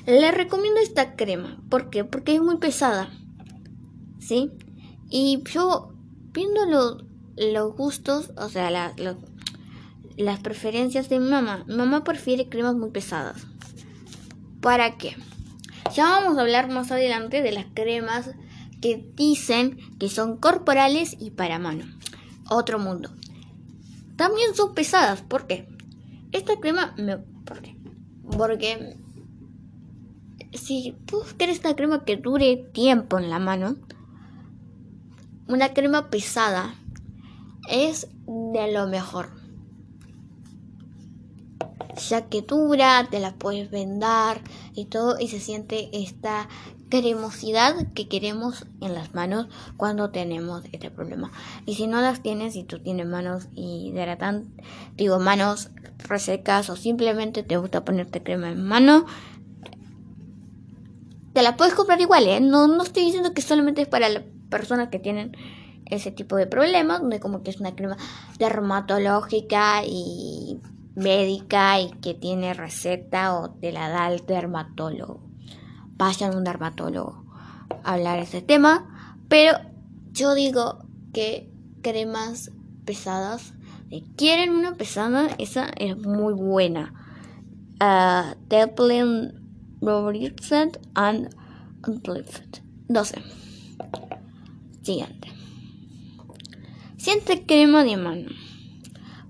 le 0.06 0.30
recomiendo 0.30 0.78
esta 0.78 1.16
crema. 1.16 1.60
¿Por 1.68 1.90
qué? 1.90 2.04
Porque 2.04 2.36
es 2.36 2.40
muy 2.40 2.58
pesada. 2.58 3.10
¿Sí? 4.20 4.52
Y 5.10 5.42
yo, 5.46 5.96
viendo 6.32 6.64
los 7.36 7.76
gustos, 7.76 8.30
o 8.36 8.48
sea, 8.48 8.70
las 10.16 10.40
preferencias 10.40 11.08
de 11.08 11.18
mi 11.18 11.28
mamá, 11.28 11.64
mi 11.66 11.76
mamá 11.76 12.04
prefiere 12.04 12.48
cremas 12.48 12.74
muy 12.74 12.90
pesadas. 12.90 13.46
¿Para 14.60 14.96
qué? 14.96 15.16
Ya 15.94 16.04
vamos 16.04 16.38
a 16.38 16.42
hablar 16.42 16.70
más 16.70 16.90
adelante 16.90 17.42
de 17.42 17.52
las 17.52 17.66
cremas 17.74 18.30
que 18.80 19.10
dicen 19.14 19.78
que 19.98 20.08
son 20.08 20.36
corporales 20.36 21.16
y 21.18 21.30
para 21.30 21.58
mano. 21.58 21.84
Otro 22.48 22.78
mundo. 22.78 23.10
También 24.16 24.54
son 24.54 24.74
pesadas. 24.74 25.22
¿Por 25.22 25.46
qué? 25.46 25.68
Esta 26.32 26.56
crema 26.56 26.94
me... 26.96 27.18
¿Por 27.18 27.60
qué? 27.60 27.76
Porque 28.36 28.96
si 30.52 30.96
tú 31.06 31.22
quieres 31.36 31.60
una 31.60 31.74
crema 31.74 32.04
que 32.04 32.16
dure 32.16 32.56
tiempo 32.72 33.18
en 33.18 33.30
la 33.30 33.38
mano, 33.38 33.76
una 35.48 35.72
crema 35.74 36.08
pesada 36.10 36.74
es 37.68 38.08
de 38.26 38.72
lo 38.72 38.86
mejor. 38.86 39.41
Ya 41.96 42.26
que 42.28 42.42
dura, 42.42 43.06
te 43.10 43.20
la 43.20 43.34
puedes 43.34 43.70
vendar 43.70 44.40
y 44.74 44.86
todo 44.86 45.18
y 45.18 45.28
se 45.28 45.40
siente 45.40 45.90
esta 45.92 46.48
cremosidad 46.88 47.92
que 47.94 48.08
queremos 48.08 48.66
en 48.80 48.94
las 48.94 49.14
manos 49.14 49.48
cuando 49.76 50.10
tenemos 50.10 50.62
este 50.72 50.90
problema. 50.90 51.32
Y 51.64 51.74
si 51.74 51.86
no 51.86 52.00
las 52.00 52.22
tienes, 52.22 52.54
y 52.56 52.64
tú 52.64 52.80
tienes 52.80 53.06
manos 53.06 53.48
hidratantes, 53.54 54.50
digo 54.96 55.18
manos 55.18 55.70
resecas 55.98 56.68
o 56.70 56.76
simplemente 56.76 57.42
te 57.42 57.56
gusta 57.56 57.84
ponerte 57.84 58.22
crema 58.22 58.50
en 58.50 58.64
mano, 58.64 59.06
te 61.32 61.42
la 61.42 61.56
puedes 61.56 61.74
comprar 61.74 62.00
igual, 62.00 62.26
¿eh? 62.26 62.40
No, 62.40 62.68
no 62.68 62.82
estoy 62.82 63.04
diciendo 63.04 63.32
que 63.32 63.42
solamente 63.42 63.82
es 63.82 63.88
para 63.88 64.08
las 64.08 64.24
personas 64.50 64.88
que 64.88 64.98
tienen 64.98 65.34
ese 65.86 66.10
tipo 66.10 66.36
de 66.36 66.46
problemas, 66.46 67.00
donde 67.00 67.20
como 67.20 67.42
que 67.42 67.50
es 67.50 67.60
una 67.60 67.74
crema 67.74 67.96
dermatológica 68.38 69.82
y 69.86 70.60
médica 70.94 71.80
y 71.80 71.90
que 72.00 72.14
tiene 72.14 72.54
receta 72.54 73.38
o 73.38 73.50
te 73.50 73.72
la 73.72 73.88
da 73.88 74.12
el 74.12 74.24
dermatólogo. 74.26 75.22
Vayan 75.96 76.34
a 76.34 76.36
un 76.36 76.44
dermatólogo 76.44 77.24
a 77.84 77.94
hablar 77.94 78.18
de 78.18 78.24
ese 78.24 78.42
tema, 78.42 79.16
pero 79.28 79.58
yo 80.12 80.34
digo 80.34 80.84
que 81.12 81.50
cremas 81.82 82.50
pesadas, 82.84 83.54
si 83.90 84.02
quieren 84.16 84.50
una 84.50 84.74
pesada, 84.74 85.28
esa 85.38 85.66
es 85.76 85.98
muy 85.98 86.32
buena. 86.32 86.94
Uh, 87.80 88.34
Robertson 89.82 90.70
and 90.94 91.34
Unplift. 91.86 92.60
12. 92.88 93.22
Siguiente. 94.82 95.28
Siente 96.96 97.44
crema 97.44 97.84
de 97.84 97.96
mano. 97.96 98.30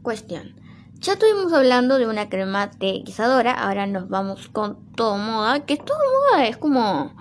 Cuestión. 0.02 0.61
Ya 1.02 1.14
estuvimos 1.14 1.52
hablando 1.52 1.98
de 1.98 2.06
una 2.06 2.28
crema 2.28 2.68
de 2.68 3.02
guisadora. 3.04 3.50
Ahora 3.54 3.88
nos 3.88 4.08
vamos 4.08 4.46
con 4.46 4.92
Todo 4.92 5.18
Moda. 5.18 5.66
Que 5.66 5.76
Todo 5.76 5.98
Moda 5.98 6.46
es 6.46 6.56
como 6.56 7.12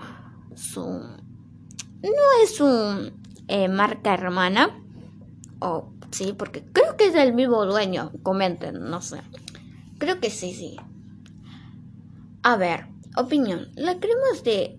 su. 0.54 0.82
No 0.82 2.42
es 2.44 2.54
su 2.54 3.12
eh, 3.48 3.66
marca 3.66 4.14
hermana. 4.14 4.80
O 5.58 5.92
sí, 6.12 6.32
porque 6.32 6.64
creo 6.72 6.96
que 6.96 7.06
es 7.06 7.12
del 7.12 7.32
mismo 7.32 7.66
dueño. 7.66 8.12
Comenten, 8.22 8.88
no 8.88 9.02
sé. 9.02 9.20
Creo 9.98 10.20
que 10.20 10.30
sí, 10.30 10.54
sí. 10.54 10.76
A 12.44 12.56
ver, 12.56 12.86
opinión. 13.16 13.72
La 13.74 13.98
crema 13.98 14.28
de 14.44 14.78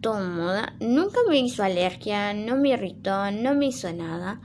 todo 0.00 0.20
moda 0.20 0.74
nunca 0.78 1.18
me 1.28 1.40
hizo 1.40 1.64
alergia, 1.64 2.34
no 2.34 2.54
me 2.54 2.68
irritó, 2.68 3.32
no 3.32 3.56
me 3.56 3.66
hizo 3.66 3.92
nada. 3.92 4.40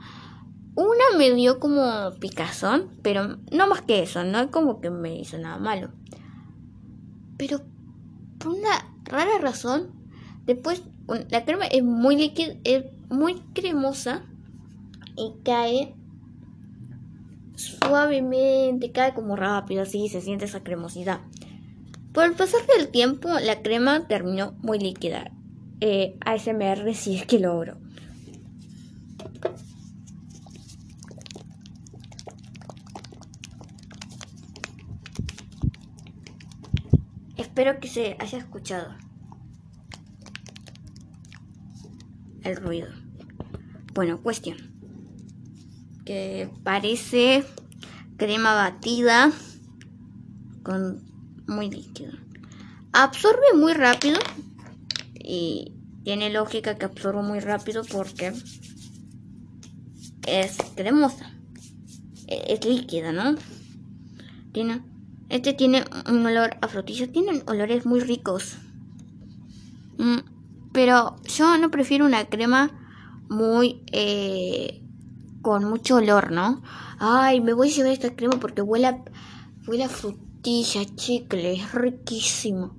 Una 0.78 1.18
me 1.18 1.32
dio 1.34 1.58
como 1.58 2.12
picazón, 2.20 2.88
pero 3.02 3.36
no 3.50 3.66
más 3.66 3.82
que 3.82 4.00
eso, 4.00 4.22
no 4.22 4.48
como 4.52 4.80
que 4.80 4.90
me 4.90 5.18
hizo 5.18 5.36
nada 5.36 5.58
malo. 5.58 5.90
Pero 7.36 7.62
por 8.38 8.52
una 8.52 8.94
rara 9.02 9.38
razón, 9.40 9.90
después 10.44 10.84
la 11.30 11.44
crema 11.44 11.66
es 11.66 11.82
muy 11.82 12.14
líquida, 12.14 12.54
es 12.62 12.84
muy 13.10 13.40
cremosa 13.54 14.22
y 15.16 15.42
cae 15.42 15.96
suavemente, 17.56 18.92
cae 18.92 19.14
como 19.14 19.34
rápido, 19.34 19.82
así 19.82 20.08
se 20.08 20.20
siente 20.20 20.44
esa 20.44 20.62
cremosidad. 20.62 21.22
Por 22.12 22.22
el 22.22 22.34
pasar 22.34 22.60
del 22.76 22.86
tiempo, 22.90 23.28
la 23.40 23.62
crema 23.62 24.06
terminó 24.06 24.52
muy 24.62 24.78
líquida. 24.78 25.32
Eh, 25.80 26.16
ASMR 26.24 26.94
si 26.94 27.16
es 27.16 27.26
que 27.26 27.40
logro. 27.40 27.78
Espero 37.58 37.80
que 37.80 37.88
se 37.88 38.16
haya 38.20 38.38
escuchado 38.38 38.94
el 42.44 42.54
ruido. 42.54 42.86
Bueno, 43.94 44.22
cuestión. 44.22 44.58
Que 46.04 46.48
parece 46.62 47.44
crema 48.16 48.54
batida 48.54 49.32
con 50.62 51.02
muy 51.48 51.68
líquido. 51.68 52.12
Absorbe 52.92 53.52
muy 53.56 53.72
rápido 53.72 54.20
y 55.14 55.72
tiene 56.04 56.30
lógica 56.30 56.78
que 56.78 56.84
absorba 56.84 57.22
muy 57.22 57.40
rápido 57.40 57.82
porque 57.82 58.34
es 60.28 60.58
cremosa. 60.76 61.32
E-, 62.28 62.54
es 62.54 62.64
líquida, 62.64 63.10
¿no? 63.10 63.34
Tiene 64.52 64.80
este 65.28 65.52
tiene 65.52 65.84
un 66.08 66.24
olor 66.24 66.56
a 66.60 66.68
frutillas. 66.68 67.10
Tienen 67.10 67.42
olores 67.46 67.86
muy 67.86 68.00
ricos. 68.00 68.56
Mm, 69.98 70.18
pero 70.72 71.16
yo 71.24 71.58
no 71.58 71.70
prefiero 71.70 72.06
una 72.06 72.24
crema 72.26 72.70
muy... 73.28 73.82
Eh, 73.92 74.82
con 75.42 75.64
mucho 75.64 75.96
olor, 75.96 76.32
¿no? 76.32 76.62
Ay, 76.98 77.40
me 77.40 77.52
voy 77.52 77.70
a 77.70 77.72
llevar 77.72 77.92
esta 77.92 78.14
crema 78.14 78.38
porque 78.40 78.62
huele 78.62 78.88
a, 78.88 79.02
huele 79.66 79.84
a 79.84 79.88
frutilla, 79.88 80.84
chicle. 80.94 81.54
Es 81.54 81.72
riquísimo. 81.72 82.76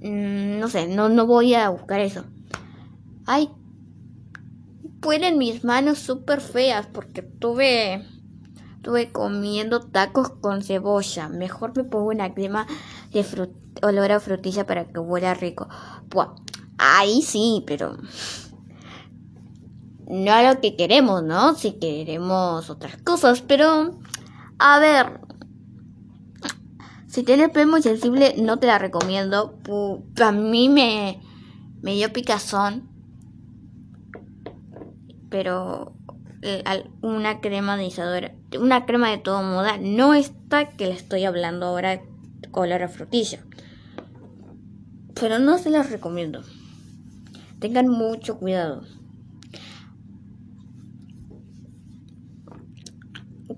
Mm, 0.00 0.58
no 0.58 0.68
sé, 0.68 0.88
no, 0.88 1.08
no 1.08 1.26
voy 1.26 1.54
a 1.54 1.68
buscar 1.68 2.00
eso. 2.00 2.24
Ay, 3.26 3.50
pueden 5.00 5.38
mis 5.38 5.64
manos 5.64 5.98
súper 5.98 6.40
feas 6.40 6.86
porque 6.86 7.22
tuve 7.22 8.04
estuve 8.82 9.12
comiendo 9.12 9.78
tacos 9.78 10.30
con 10.40 10.60
cebolla. 10.60 11.28
Mejor 11.28 11.72
me 11.76 11.84
pongo 11.84 12.08
una 12.08 12.34
crema 12.34 12.66
de 13.12 13.24
olor 13.80 14.10
a 14.10 14.18
frutilla 14.18 14.66
para 14.66 14.86
que 14.86 14.98
huela 14.98 15.34
rico. 15.34 15.68
Ahí 16.78 17.22
sí, 17.22 17.62
pero 17.64 17.96
no 20.08 20.32
a 20.32 20.42
lo 20.42 20.60
que 20.60 20.74
queremos, 20.74 21.22
¿no? 21.22 21.54
Si 21.54 21.78
queremos 21.78 22.70
otras 22.70 22.96
cosas, 22.96 23.40
pero 23.42 24.00
a 24.58 24.80
ver, 24.80 25.20
si 27.06 27.22
tienes 27.22 27.50
piel 27.50 27.68
muy 27.68 27.82
sensible, 27.82 28.34
no 28.36 28.58
te 28.58 28.66
la 28.66 28.78
recomiendo. 28.78 29.60
A 30.20 30.32
mí 30.32 30.68
me, 30.68 31.22
me 31.82 31.94
dio 31.94 32.12
picazón, 32.12 32.90
pero 35.30 35.94
una 37.00 37.40
crema 37.40 37.76
de 37.76 37.86
isadora, 37.86 38.34
una 38.58 38.86
crema 38.86 39.10
de 39.10 39.18
todo 39.18 39.42
moda, 39.42 39.78
no 39.78 40.14
esta 40.14 40.70
que 40.70 40.86
le 40.86 40.92
estoy 40.92 41.24
hablando 41.24 41.66
ahora 41.66 42.02
color 42.50 42.82
a 42.82 42.88
frutilla. 42.88 43.44
Pero 45.14 45.38
no 45.38 45.58
se 45.58 45.70
las 45.70 45.90
recomiendo. 45.90 46.42
Tengan 47.60 47.88
mucho 47.88 48.38
cuidado. 48.38 48.82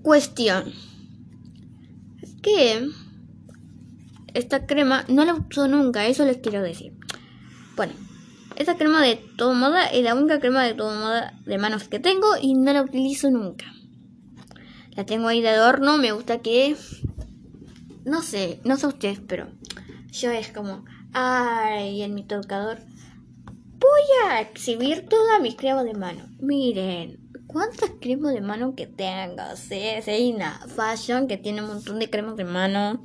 Cuestión. 0.01 0.71
Que 2.41 2.87
esta 4.35 4.67
crema 4.67 5.05
no 5.07 5.25
la 5.25 5.33
uso 5.33 5.67
nunca, 5.67 6.05
eso 6.05 6.25
les 6.25 6.37
quiero 6.37 6.61
decir. 6.61 6.93
Bueno, 7.75 7.93
esta 8.55 8.77
crema 8.77 9.01
de 9.01 9.15
todo 9.37 9.53
moda 9.53 9.87
es 9.87 10.03
la 10.03 10.13
única 10.13 10.39
crema 10.39 10.63
de 10.63 10.75
todo 10.75 10.93
moda 10.93 11.33
de 11.45 11.57
manos 11.57 11.87
que 11.87 11.99
tengo 11.99 12.27
y 12.39 12.53
no 12.53 12.71
la 12.71 12.83
utilizo 12.83 13.31
nunca. 13.31 13.74
La 14.95 15.05
tengo 15.05 15.27
ahí 15.27 15.41
de 15.41 15.49
adorno, 15.49 15.97
me 15.97 16.11
gusta 16.11 16.39
que... 16.39 16.75
No 18.05 18.21
sé, 18.21 18.59
no 18.63 18.77
sé 18.77 18.87
ustedes, 18.87 19.19
pero 19.19 19.47
yo 20.11 20.31
es 20.31 20.51
como... 20.51 20.85
Ay, 21.13 22.01
en 22.01 22.13
mi 22.13 22.23
tocador 22.23 22.79
voy 23.77 24.29
a 24.29 24.41
exhibir 24.41 25.07
todas 25.07 25.41
mis 25.41 25.55
cremas 25.55 25.85
de 25.85 25.93
mano. 25.93 26.25
Miren, 26.39 27.19
cuántas 27.47 27.91
cremas 28.01 28.33
de 28.33 28.41
mano 28.41 28.75
que 28.75 28.87
tengo. 28.87 29.43
Sí, 29.55 29.81
sí, 30.03 30.33
una 30.35 30.59
fashion 30.67 31.27
que 31.27 31.37
tiene 31.37 31.61
un 31.61 31.67
montón 31.67 31.99
de 31.99 32.09
cremas 32.09 32.35
de 32.35 32.45
mano 32.45 33.01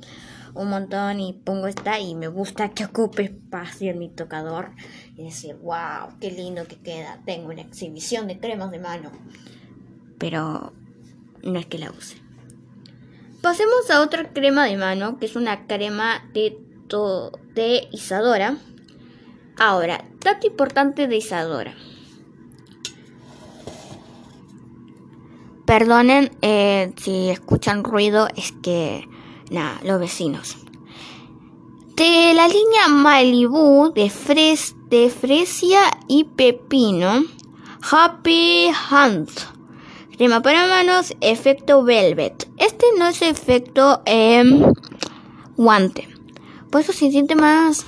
un 0.53 0.69
montón 0.69 1.19
y 1.19 1.33
pongo 1.33 1.67
esta 1.67 1.99
y 1.99 2.15
me 2.15 2.27
gusta 2.27 2.69
que 2.69 2.85
ocupe 2.85 3.23
espacio 3.23 3.91
en 3.91 3.99
mi 3.99 4.09
tocador 4.09 4.71
y 5.15 5.23
decir, 5.23 5.55
wow, 5.55 6.17
qué 6.19 6.31
lindo 6.31 6.67
que 6.67 6.77
queda. 6.77 7.19
Tengo 7.25 7.49
una 7.49 7.61
exhibición 7.61 8.27
de 8.27 8.39
cremas 8.39 8.71
de 8.71 8.79
mano. 8.79 9.11
Pero 10.17 10.73
es 11.43 11.65
que 11.65 11.77
la 11.77 11.91
use. 11.91 12.17
Pasemos 13.41 13.89
a 13.89 14.01
otra 14.01 14.31
crema 14.31 14.65
de 14.65 14.77
mano, 14.77 15.17
que 15.17 15.25
es 15.25 15.35
una 15.35 15.65
crema 15.67 16.23
de, 16.33 16.57
de 17.55 17.87
Isadora. 17.91 18.57
Ahora, 19.57 20.05
dato 20.19 20.47
importante 20.47 21.07
de 21.07 21.17
Isadora. 21.17 21.73
Perdonen 25.65 26.31
eh, 26.41 26.93
si 26.97 27.29
escuchan 27.29 27.83
ruido, 27.83 28.27
es 28.35 28.51
que 28.61 29.07
Nada, 29.51 29.81
los 29.83 29.99
vecinos. 29.99 30.55
De 31.95 32.33
la 32.33 32.47
línea 32.47 32.87
Malibu 32.87 33.91
de, 33.93 34.09
fres 34.09 34.73
de 34.89 35.09
fresia 35.09 35.81
y 36.07 36.23
pepino. 36.23 37.23
Happy 37.81 38.71
Hunt. 38.89 39.29
Crema 40.21 40.43
para 40.43 40.67
manos, 40.67 41.15
efecto 41.19 41.83
velvet. 41.83 42.47
Este 42.57 42.85
no 42.99 43.07
es 43.07 43.23
efecto 43.23 44.03
eh, 44.05 44.43
guante. 45.57 46.07
Por 46.69 46.81
eso 46.81 46.93
se 46.93 47.09
siente 47.09 47.33
más 47.33 47.87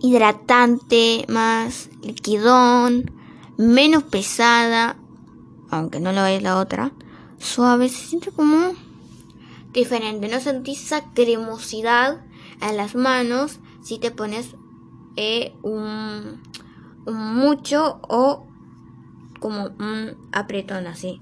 hidratante, 0.00 1.26
más 1.28 1.90
liquidón, 2.02 3.12
menos 3.56 4.02
pesada, 4.02 4.96
aunque 5.70 6.00
no 6.00 6.10
lo 6.10 6.26
es 6.26 6.42
la 6.42 6.58
otra. 6.58 6.90
Suave, 7.38 7.88
se 7.88 8.04
siente 8.04 8.32
como 8.32 8.72
diferente. 9.72 10.26
No 10.26 10.40
sentís 10.40 10.86
esa 10.86 11.12
cremosidad 11.14 12.20
en 12.60 12.76
las 12.76 12.96
manos 12.96 13.60
si 13.80 14.00
te 14.00 14.10
pones 14.10 14.56
eh, 15.14 15.54
un, 15.62 16.42
mucho 17.06 18.00
o 18.08 18.48
como 19.42 19.64
un 19.64 20.16
apretón 20.32 20.86
así. 20.86 21.20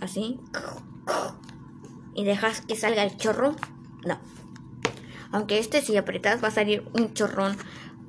Así. 0.00 0.40
Y 2.14 2.24
dejas 2.24 2.60
que 2.60 2.76
salga 2.76 3.04
el 3.04 3.16
chorro. 3.16 3.54
No. 4.04 4.18
Aunque 5.30 5.58
este 5.58 5.80
si 5.80 5.96
apretas 5.96 6.42
va 6.42 6.48
a 6.48 6.50
salir 6.50 6.86
un 6.92 7.14
chorrón. 7.14 7.56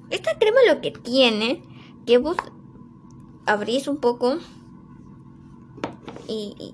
Esta 0.09 0.37
crema 0.39 0.57
lo 0.67 0.81
que 0.81 0.91
tiene, 0.91 1.61
que 2.07 2.17
vos 2.17 2.35
abrís 3.45 3.87
un 3.87 3.97
poco 3.97 4.39
y, 6.27 6.73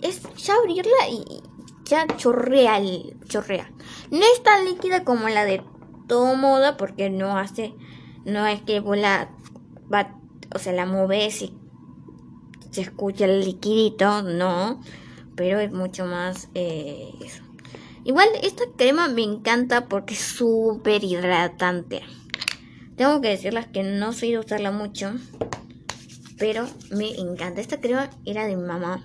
es 0.00 0.22
ya 0.36 0.54
abrirla 0.54 1.08
y 1.08 1.42
ya 1.84 2.06
chorrea, 2.16 2.80
chorrea. 3.28 3.70
No 4.10 4.18
es 4.18 4.42
tan 4.42 4.64
líquida 4.64 5.04
como 5.04 5.28
la 5.28 5.44
de 5.44 5.62
todo 6.08 6.34
moda 6.34 6.76
porque 6.76 7.08
no 7.08 7.38
hace, 7.38 7.74
no 8.24 8.46
es 8.46 8.62
que 8.62 8.80
vos 8.80 8.98
la, 8.98 9.30
o 10.54 10.58
sea, 10.58 10.72
la 10.72 10.86
moves 10.86 11.42
y 11.42 11.54
se 12.70 12.82
escucha 12.82 13.26
el 13.26 13.44
liquidito, 13.44 14.22
no, 14.22 14.80
pero 15.36 15.60
es 15.60 15.72
mucho 15.72 16.06
más 16.06 16.48
eh, 16.54 17.10
Igual 18.04 18.28
esta 18.42 18.64
crema 18.76 19.06
me 19.08 19.22
encanta 19.22 19.86
porque 19.88 20.14
es 20.14 20.20
súper 20.20 21.04
hidratante. 21.04 22.02
Tengo 22.96 23.20
que 23.20 23.28
decirles 23.28 23.66
que 23.68 23.84
no 23.84 24.12
soy 24.12 24.32
de 24.32 24.40
usarla 24.40 24.72
mucho, 24.72 25.12
pero 26.36 26.66
me 26.90 27.10
encanta. 27.14 27.60
Esta 27.60 27.80
crema 27.80 28.10
era 28.24 28.44
de 28.46 28.56
mi 28.56 28.64
mamá 28.64 29.04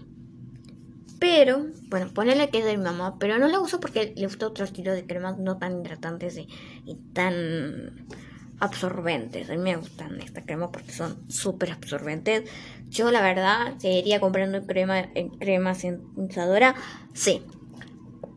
Pero, 1.20 1.68
bueno, 1.90 2.12
ponele 2.14 2.50
que 2.50 2.60
es 2.60 2.66
de 2.66 2.78
mi 2.78 2.84
mamá, 2.84 3.18
pero 3.20 3.38
no 3.38 3.48
la 3.48 3.60
uso 3.60 3.80
porque 3.80 4.14
le 4.16 4.26
gusta 4.26 4.48
otro 4.48 4.66
estilo 4.66 4.92
de 4.94 5.06
cremas 5.06 5.38
no 5.38 5.58
tan 5.58 5.80
hidratantes 5.80 6.38
y 6.38 6.96
tan 7.14 8.08
absorbentes. 8.60 9.50
A 9.50 9.54
mí 9.54 9.60
me 9.60 9.76
gustan 9.76 10.20
esta 10.22 10.43
crema 10.43 10.72
porque 10.72 10.91
son 10.91 11.30
súper 11.30 11.72
absorbentes. 11.72 12.50
Yo 12.89 13.12
la 13.12 13.22
verdad 13.22 13.74
seguiría 13.78 14.20
comprando 14.20 14.65
crema 14.65 15.00
en 15.00 15.30
crema 15.30 15.76
sensadora. 15.76 16.76
Sí. 17.13 17.41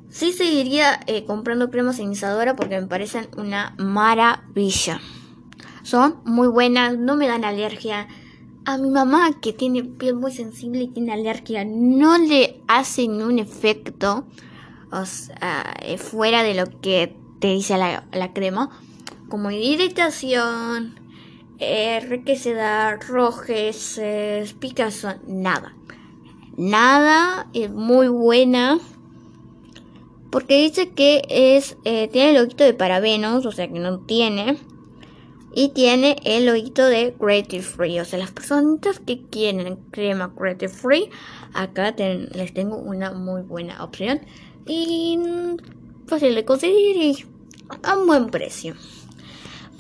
Sí 0.09 0.33
seguiría 0.33 1.01
eh, 1.07 1.25
comprando 1.25 1.71
crema 1.71 1.93
sensadora 1.93 2.57
porque 2.57 2.81
me 2.81 2.87
parecen 2.87 3.29
una 3.37 3.75
maravilla. 3.79 5.01
Son 5.83 6.21
muy 6.25 6.49
buenas, 6.49 6.99
no 6.99 7.17
me 7.17 7.29
dan 7.29 7.45
alergia. 7.45 8.09
A 8.67 8.77
mi 8.77 8.91
mamá 8.91 9.41
que 9.41 9.53
tiene 9.53 9.85
piel 9.85 10.17
muy 10.17 10.33
sensible 10.33 10.83
y 10.83 10.89
tiene 10.89 11.13
alergia 11.13 11.65
no 11.65 12.19
le 12.19 12.61
hace 12.69 13.09
ningún 13.09 13.39
efecto 13.39 14.27
o 14.93 15.07
sea, 15.07 15.75
eh, 15.83 15.99
fuera 15.99 16.43
de 16.43 16.55
lo 16.55 16.67
que 16.81 17.17
te 17.41 17.49
dice 17.49 17.79
la, 17.79 18.05
la 18.13 18.33
crema 18.33 18.71
como 19.31 19.51
irritación, 19.51 21.01
eh, 21.59 22.01
requesedad, 22.01 23.01
rojeces, 23.09 24.53
picazón, 24.53 25.21
nada. 25.27 25.75
Nada, 26.59 27.49
es 27.55 27.71
muy 27.71 28.09
buena. 28.09 28.79
Porque 30.31 30.61
dice 30.61 30.91
que 30.91 31.23
es 31.29 31.77
eh, 31.85 32.09
tiene 32.09 32.31
el 32.31 32.45
ojito 32.45 32.65
de 32.65 32.75
parabenos, 32.75 33.47
o 33.47 33.53
sea 33.53 33.67
que 33.69 33.79
no 33.79 34.01
tiene. 34.01 34.59
Y 35.53 35.71
tiene 35.71 36.17
el 36.25 36.49
ojito 36.49 36.85
de 36.85 37.15
Creative 37.19 37.63
Free. 37.63 37.99
O 37.99 38.05
sea, 38.05 38.19
las 38.19 38.31
personas 38.31 39.01
que 39.01 39.23
quieren 39.27 39.77
crema 39.91 40.33
Creative 40.35 40.73
Free, 40.73 41.11
acá 41.55 41.95
les 41.97 42.55
tengo 42.55 42.77
una 42.77 43.13
muy 43.13 43.43
buena 43.43 43.83
opción. 43.83 44.21
Y 44.67 45.19
fácil 46.07 46.35
de 46.35 46.45
conseguir 46.45 46.97
y 46.97 47.27
a 47.83 47.99
un 47.99 48.07
buen 48.07 48.31
precio. 48.31 48.75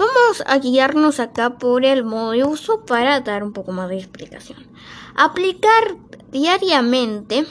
Vamos 0.00 0.42
a 0.46 0.56
guiarnos 0.56 1.20
acá 1.20 1.58
por 1.58 1.84
el 1.84 2.04
modo 2.04 2.30
de 2.30 2.42
uso 2.42 2.86
para 2.86 3.20
dar 3.20 3.42
un 3.42 3.52
poco 3.52 3.72
más 3.72 3.90
de 3.90 3.98
explicación. 3.98 4.66
Aplicar 5.14 5.94
diariamente 6.32 7.44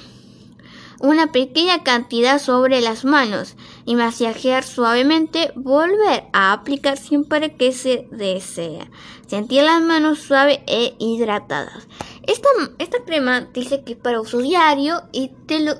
una 1.00 1.32
pequeña 1.32 1.84
cantidad 1.84 2.40
sobre 2.40 2.82
las 2.82 3.06
manos 3.06 3.56
y 3.86 3.94
masajear 3.94 4.64
suavemente, 4.64 5.52
volver 5.54 6.24
a 6.34 6.52
aplicar 6.52 6.98
siempre 6.98 7.54
que 7.54 7.72
se 7.72 8.08
desea. 8.10 8.90
Sentir 9.28 9.62
las 9.62 9.84
manos 9.84 10.18
suaves 10.18 10.62
e 10.66 10.96
hidratadas. 10.98 11.88
Esta, 12.24 12.50
esta 12.80 12.98
crema 13.06 13.42
dice 13.42 13.84
que 13.84 13.94
es 13.94 14.00
para 14.00 14.22
uso 14.22 14.40
diario 14.40 15.04
y 15.12 15.28
te 15.46 15.60
lo 15.60 15.76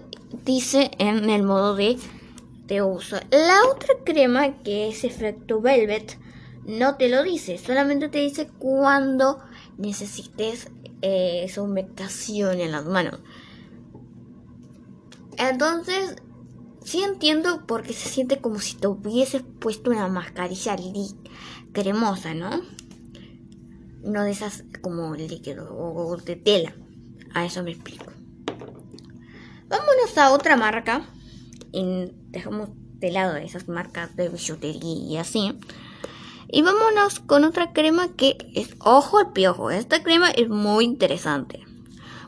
dice 0.46 0.92
en 1.00 1.32
el 1.32 1.42
modo 1.42 1.76
de, 1.76 1.98
de 2.68 2.84
uso. 2.84 3.18
La 3.32 3.58
otra 3.72 3.96
crema 4.06 4.62
que 4.62 4.90
es 4.90 5.04
efecto 5.04 5.62
velvet 5.62 6.29
no 6.70 6.98
te 6.98 7.10
lo 7.10 7.24
dice, 7.24 7.58
solamente 7.58 8.10
te 8.10 8.20
dice 8.20 8.48
cuando 8.60 9.40
necesites 9.78 10.70
eh, 11.02 11.42
esa 11.44 11.64
humectación 11.64 12.60
en 12.60 12.72
las 12.72 12.86
manos. 12.86 13.20
Entonces, 15.38 16.18
sí 16.84 17.02
entiendo 17.02 17.66
porque 17.66 17.94
se 17.94 18.08
siente 18.08 18.40
como 18.40 18.60
si 18.60 18.76
te 18.76 18.88
hubieses 18.88 19.42
puesto 19.60 19.90
una 19.90 20.08
mascarilla 20.10 20.76
cremosa, 21.72 22.36
¿no? 22.36 22.62
No 24.04 24.24
de 24.24 24.32
esas 24.32 24.64
como 24.82 25.16
líquido 25.16 25.76
o 25.76 26.18
de 26.18 26.36
tela. 26.36 26.76
A 27.34 27.46
eso 27.46 27.64
me 27.64 27.72
explico. 27.72 28.12
Vámonos 29.68 30.18
a 30.18 30.32
otra 30.32 30.56
marca. 30.56 31.10
Dejamos 31.72 32.70
de 33.00 33.12
lado 33.12 33.38
esas 33.38 33.68
marcas 33.68 34.16
de 34.16 34.30
billutería 34.30 34.82
y 34.84 35.18
así. 35.18 35.60
Y 36.52 36.64
vámonos 36.64 37.20
con 37.20 37.44
otra 37.44 37.74
crema 37.74 38.16
que 38.16 38.38
es 38.56 38.76
ojo 38.80 39.20
al 39.20 39.34
piojo. 39.34 39.70
Esta 39.70 40.02
crema 40.02 40.32
es 40.32 40.50
muy 40.50 40.84
interesante. 40.84 41.64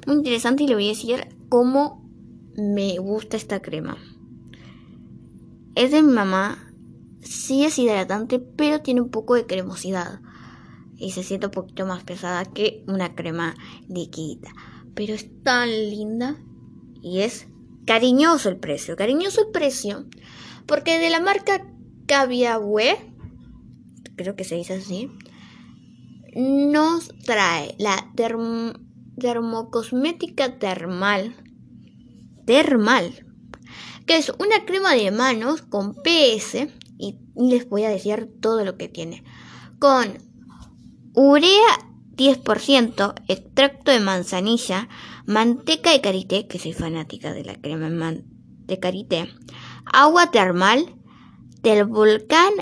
Muy 0.05 0.17
interesante 0.17 0.63
y 0.63 0.67
le 0.67 0.75
voy 0.75 0.85
a 0.85 0.89
decir 0.89 1.27
cómo 1.49 2.07
me 2.55 2.99
gusta 2.99 3.35
esta 3.35 3.63
crema. 3.63 3.97
Es 5.73 5.91
de 5.91 6.03
mi 6.03 6.13
mamá. 6.13 6.71
Sí 7.21 7.65
es 7.65 7.79
hidratante, 7.79 8.37
pero 8.39 8.81
tiene 8.81 9.01
un 9.01 9.09
poco 9.09 9.33
de 9.33 9.47
cremosidad. 9.47 10.21
Y 10.97 11.11
se 11.11 11.23
siente 11.23 11.47
un 11.47 11.51
poquito 11.51 11.87
más 11.87 12.03
pesada 12.03 12.45
que 12.45 12.83
una 12.87 13.15
crema 13.15 13.55
líquida. 13.89 14.51
Pero 14.93 15.15
es 15.15 15.27
tan 15.41 15.69
linda. 15.69 16.35
Y 17.01 17.21
es 17.21 17.47
cariñoso 17.87 18.49
el 18.49 18.57
precio. 18.57 18.95
Cariñoso 18.95 19.41
el 19.41 19.51
precio. 19.51 20.05
Porque 20.67 20.99
de 20.99 21.09
la 21.09 21.21
marca 21.21 21.65
Caviahue 22.05 23.10
creo 24.15 24.35
que 24.35 24.43
se 24.43 24.55
dice 24.55 24.73
así, 24.73 25.09
nos 26.35 27.13
trae 27.25 27.75
la 27.77 28.11
dermocosmética 29.15 30.57
termal, 30.59 31.35
termal, 32.45 33.25
que 34.05 34.17
es 34.17 34.29
una 34.39 34.65
crema 34.65 34.93
de 34.93 35.11
manos 35.11 35.61
con 35.61 35.93
PS 35.93 36.67
y 36.97 37.19
les 37.35 37.67
voy 37.69 37.83
a 37.83 37.89
decir 37.89 38.29
todo 38.41 38.63
lo 38.63 38.77
que 38.77 38.87
tiene. 38.87 39.23
Con 39.79 40.17
urea 41.13 41.91
10%, 42.15 43.15
extracto 43.27 43.91
de 43.91 43.99
manzanilla, 43.99 44.87
manteca 45.25 45.91
de 45.91 46.01
karité, 46.01 46.47
que 46.47 46.59
soy 46.59 46.73
fanática 46.73 47.33
de 47.33 47.43
la 47.43 47.59
crema 47.59 48.13
de 48.65 48.79
karité, 48.79 49.27
agua 49.85 50.31
termal 50.31 50.95
del 51.61 51.85
volcán 51.85 52.53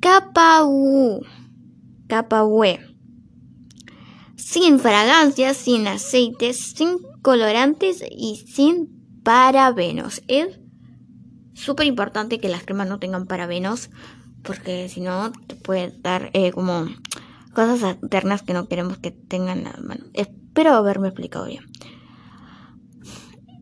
Capaú. 0.00 1.24
Capaue. 2.08 2.80
Sin 4.36 4.78
fragancias, 4.78 5.56
sin 5.56 5.86
aceites, 5.86 6.72
sin 6.76 6.98
colorantes 7.22 8.02
y 8.10 8.36
sin 8.36 9.20
parabenos. 9.22 10.22
Es 10.28 10.58
súper 11.54 11.86
importante 11.86 12.38
que 12.38 12.48
las 12.48 12.62
cremas 12.64 12.88
no 12.88 12.98
tengan 12.98 13.26
parabenos 13.26 13.90
porque 14.42 14.88
si 14.88 15.00
no 15.00 15.32
te 15.46 15.56
puede 15.56 15.92
dar 16.00 16.30
eh, 16.32 16.52
como 16.52 16.86
cosas 17.52 17.82
alternas 17.82 18.42
que 18.42 18.54
no 18.54 18.68
queremos 18.68 18.98
que 18.98 19.10
tengan. 19.10 19.64
Bueno, 19.84 20.04
espero 20.14 20.74
haberme 20.74 21.08
explicado 21.08 21.46
bien. 21.46 21.64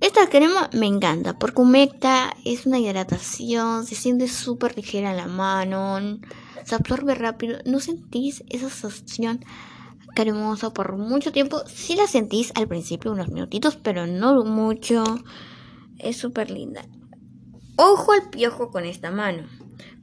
Esta 0.06 0.28
crema 0.28 0.70
me 0.72 0.86
encanta 0.86 1.36
porque 1.36 1.62
humecta, 1.62 2.32
es 2.44 2.64
una 2.64 2.78
hidratación, 2.78 3.84
se 3.84 3.96
siente 3.96 4.28
súper 4.28 4.76
ligera 4.76 5.12
la 5.12 5.26
mano, 5.26 6.20
se 6.64 6.76
absorbe 6.76 7.16
rápido. 7.16 7.58
¿No 7.64 7.80
sentís 7.80 8.44
esa 8.48 8.70
sensación 8.70 9.44
cremosa 10.14 10.72
por 10.72 10.96
mucho 10.96 11.32
tiempo? 11.32 11.60
Sí 11.66 11.96
la 11.96 12.06
sentís 12.06 12.52
al 12.54 12.68
principio, 12.68 13.10
unos 13.10 13.30
minutitos, 13.30 13.74
pero 13.74 14.06
no 14.06 14.44
mucho. 14.44 15.02
Es 15.98 16.18
súper 16.18 16.52
linda. 16.52 16.84
Ojo 17.74 18.12
al 18.12 18.30
piojo 18.30 18.70
con 18.70 18.84
esta 18.84 19.10
mano. 19.10 19.42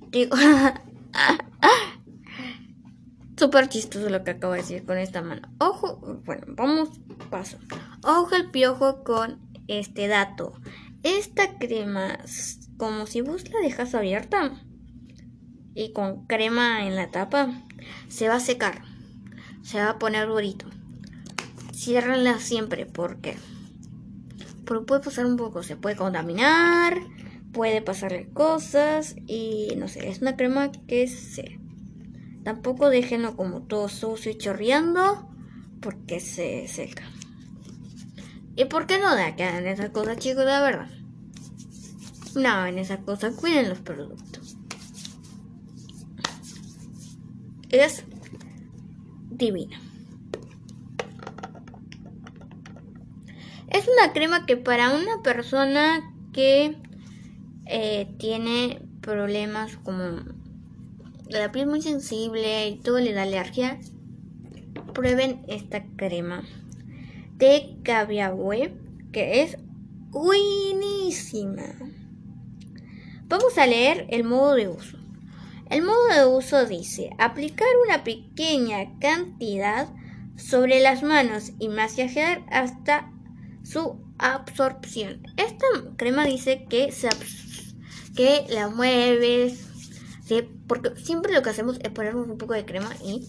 Digo, 0.10 0.36
súper 3.38 3.70
chistoso 3.70 4.10
lo 4.10 4.26
que 4.26 4.32
acabo 4.32 4.52
de 4.52 4.60
decir 4.60 4.86
con 4.86 4.98
esta 4.98 5.22
mano. 5.22 5.48
Ojo, 5.60 6.20
bueno, 6.26 6.44
vamos 6.50 6.90
paso. 7.30 7.58
Ojo 8.04 8.36
al 8.36 8.52
piojo 8.52 9.06
con 9.06 9.53
este 9.80 10.08
dato. 10.08 10.54
Esta 11.04 11.58
crema, 11.58 12.20
como 12.78 13.06
si 13.08 13.22
vos 13.22 13.50
la 13.50 13.60
dejas 13.60 13.94
abierta 13.96 14.62
y 15.76 15.92
con 15.92 16.26
crema 16.28 16.88
en 16.88 16.96
la 16.96 17.12
tapa, 17.12 17.64
se 18.08 18.28
va 18.30 18.36
a 18.36 18.40
secar. 18.40 18.84
Se 19.62 19.80
va 19.80 19.92
a 19.92 20.00
poner 20.00 20.28
durito. 20.28 20.66
Ciérrenla 21.74 22.40
siempre 22.40 22.86
porque, 22.86 23.36
porque 24.66 24.86
puede 24.86 25.02
pasar 25.02 25.26
un 25.26 25.38
poco, 25.38 25.64
se 25.64 25.76
puede 25.76 25.96
contaminar, 25.96 26.98
puede 27.52 27.82
pasarle 27.82 28.30
cosas 28.30 29.16
y 29.28 29.74
no 29.78 29.88
sé, 29.88 30.10
es 30.10 30.22
una 30.22 30.36
crema 30.36 30.72
que 30.88 31.08
se... 31.08 31.60
Tampoco 32.44 32.90
déjenlo 32.90 33.38
como 33.38 33.62
todo 33.62 33.88
sucio 33.88 34.32
y 34.32 34.38
chorreando 34.38 35.30
porque 35.82 36.20
se 36.20 36.68
seca. 36.68 37.04
¿Y 38.56 38.66
por 38.66 38.86
qué 38.86 39.00
no 39.00 39.08
acá 39.08 39.58
en 39.58 39.68
esas 39.68 39.90
cosas, 39.90 40.18
chicos? 40.18 40.46
De 40.46 40.60
verdad. 40.60 40.90
No, 42.36 42.66
en 42.66 42.78
esas 42.78 43.00
cosas 43.00 43.36
cuiden 43.36 43.70
los 43.70 43.80
productos. 43.80 44.58
Es 47.70 48.04
divina. 49.32 49.80
Es 53.70 53.88
una 53.88 54.14
crema 54.14 54.46
que 54.46 54.56
para 54.56 54.94
una 54.96 55.24
persona 55.24 56.14
que 56.32 56.78
eh, 57.66 58.14
tiene 58.20 58.82
problemas 59.02 59.78
como 59.78 60.22
la 61.28 61.52
piel 61.52 61.66
muy 61.66 61.82
sensible 61.82 62.68
y 62.68 62.80
todo 62.80 63.00
le 63.00 63.14
da 63.14 63.24
alergia, 63.24 63.80
prueben 64.94 65.44
esta 65.48 65.84
crema 65.96 66.44
de 67.38 67.78
Caviahue, 67.84 68.74
que 69.12 69.42
es 69.42 69.58
buenísima. 70.10 71.64
Vamos 73.28 73.58
a 73.58 73.66
leer 73.66 74.06
el 74.10 74.24
modo 74.24 74.56
de 74.56 74.68
uso. 74.68 74.98
El 75.70 75.82
modo 75.82 76.08
de 76.08 76.26
uso 76.26 76.66
dice 76.66 77.10
aplicar 77.18 77.68
una 77.88 78.04
pequeña 78.04 79.00
cantidad 79.00 79.88
sobre 80.36 80.82
las 80.82 81.04
manos 81.04 81.52
y 81.60 81.70
masajear 81.70 82.44
hasta 82.52 83.12
su 83.64 84.00
absorción. 84.18 85.24
Esta 85.38 85.66
crema 85.98 86.26
dice 86.26 86.66
que, 86.70 86.92
se 86.92 87.10
que 88.16 88.46
la 88.50 88.70
mueves, 88.70 89.68
porque 90.68 90.96
siempre 90.96 91.34
lo 91.34 91.42
que 91.42 91.50
hacemos 91.50 91.80
es 91.82 91.90
ponernos 91.90 92.28
un 92.28 92.38
poco 92.38 92.54
de 92.54 92.66
crema 92.66 92.90
y 93.04 93.28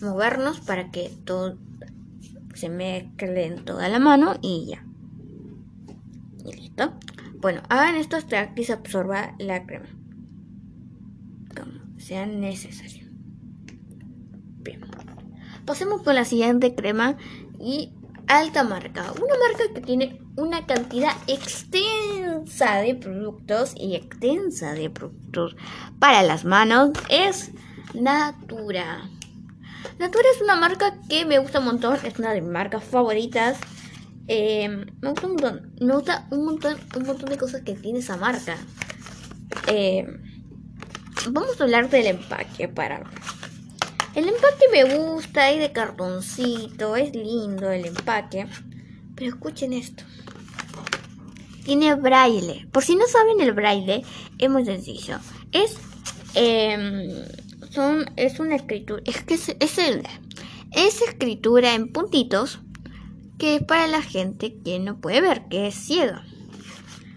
movernos 0.00 0.60
para 0.60 0.90
que 0.90 1.10
todo 1.24 1.58
se 2.60 2.68
mezcle 2.68 3.46
en 3.46 3.64
toda 3.64 3.88
la 3.88 3.98
mano 3.98 4.34
y 4.42 4.66
ya. 4.66 4.84
Y 6.44 6.52
listo. 6.52 6.92
Bueno, 7.38 7.62
hagan 7.70 7.96
esto 7.96 8.16
hasta 8.16 8.54
que 8.54 8.64
se 8.64 8.74
absorba 8.74 9.34
la 9.38 9.64
crema. 9.64 9.88
Como 11.56 11.98
sea 11.98 12.26
necesario. 12.26 13.06
Bien. 14.58 14.82
Pasemos 15.64 16.02
con 16.02 16.14
la 16.14 16.26
siguiente 16.26 16.74
crema 16.74 17.16
y 17.58 17.94
alta 18.28 18.62
marca. 18.62 19.10
Una 19.12 19.34
marca 19.48 19.74
que 19.74 19.80
tiene 19.80 20.20
una 20.36 20.66
cantidad 20.66 21.12
extensa 21.28 22.76
de 22.82 22.94
productos 22.94 23.72
y 23.74 23.94
extensa 23.94 24.74
de 24.74 24.90
productos 24.90 25.56
para 25.98 26.22
las 26.22 26.44
manos 26.44 26.90
es 27.08 27.52
Natura. 27.94 29.08
Natura 29.98 30.24
es 30.34 30.42
una 30.42 30.56
marca 30.56 30.98
que 31.08 31.24
me 31.24 31.38
gusta 31.38 31.58
un 31.58 31.66
montón, 31.66 31.98
es 32.04 32.18
una 32.18 32.32
de 32.32 32.40
mis 32.40 32.50
marcas 32.50 32.84
favoritas. 32.84 33.58
Eh, 34.28 34.68
me 34.68 35.10
gusta 35.10 35.26
un 35.26 35.32
montón, 35.32 35.74
me 35.80 35.94
gusta 35.94 36.26
un 36.30 36.44
montón, 36.44 36.78
un 36.96 37.06
montón 37.06 37.28
de 37.30 37.38
cosas 37.38 37.62
que 37.62 37.74
tiene 37.74 37.98
esa 37.98 38.16
marca. 38.16 38.56
Eh, 39.66 40.06
vamos 41.30 41.60
a 41.60 41.64
hablar 41.64 41.90
del 41.90 42.06
empaque 42.06 42.68
para 42.68 43.02
el 44.14 44.28
empaque 44.28 44.64
me 44.72 44.84
gusta, 44.96 45.50
es 45.50 45.60
de 45.60 45.70
cartoncito, 45.70 46.96
es 46.96 47.14
lindo 47.14 47.70
el 47.70 47.86
empaque. 47.86 48.46
Pero 49.14 49.30
escuchen 49.30 49.72
esto. 49.72 50.02
Tiene 51.64 51.94
braille. 51.94 52.66
Por 52.72 52.82
si 52.82 52.96
no 52.96 53.06
saben 53.06 53.40
el 53.40 53.52
braille, 53.52 54.02
es 54.38 54.50
muy 54.50 54.64
sencillo. 54.64 55.18
Es, 55.52 55.76
eh, 56.34 57.24
son, 57.70 58.10
es 58.16 58.38
una 58.40 58.56
escritura. 58.56 59.02
Es 59.06 59.22
que 59.22 59.34
es, 59.34 59.48
es, 59.48 61.02
escritura 61.02 61.74
en 61.74 61.92
puntitos 61.92 62.60
que 63.38 63.56
es 63.56 63.62
para 63.62 63.86
la 63.86 64.02
gente 64.02 64.58
que 64.62 64.78
no 64.78 65.00
puede 65.00 65.20
ver, 65.20 65.48
que 65.48 65.68
es 65.68 65.74
ciega. 65.74 66.24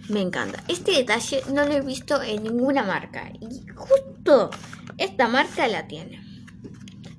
Me 0.10 0.22
encanta. 0.22 0.64
Este 0.68 0.92
detalle 0.92 1.42
no 1.54 1.66
lo 1.66 1.74
he 1.74 1.82
visto 1.82 2.22
en 2.22 2.44
ninguna 2.44 2.84
marca. 2.84 3.32
Y 3.40 3.68
justo 3.76 4.50
esta 4.98 5.28
marca 5.28 5.68
la 5.68 5.88
tiene 5.88 6.24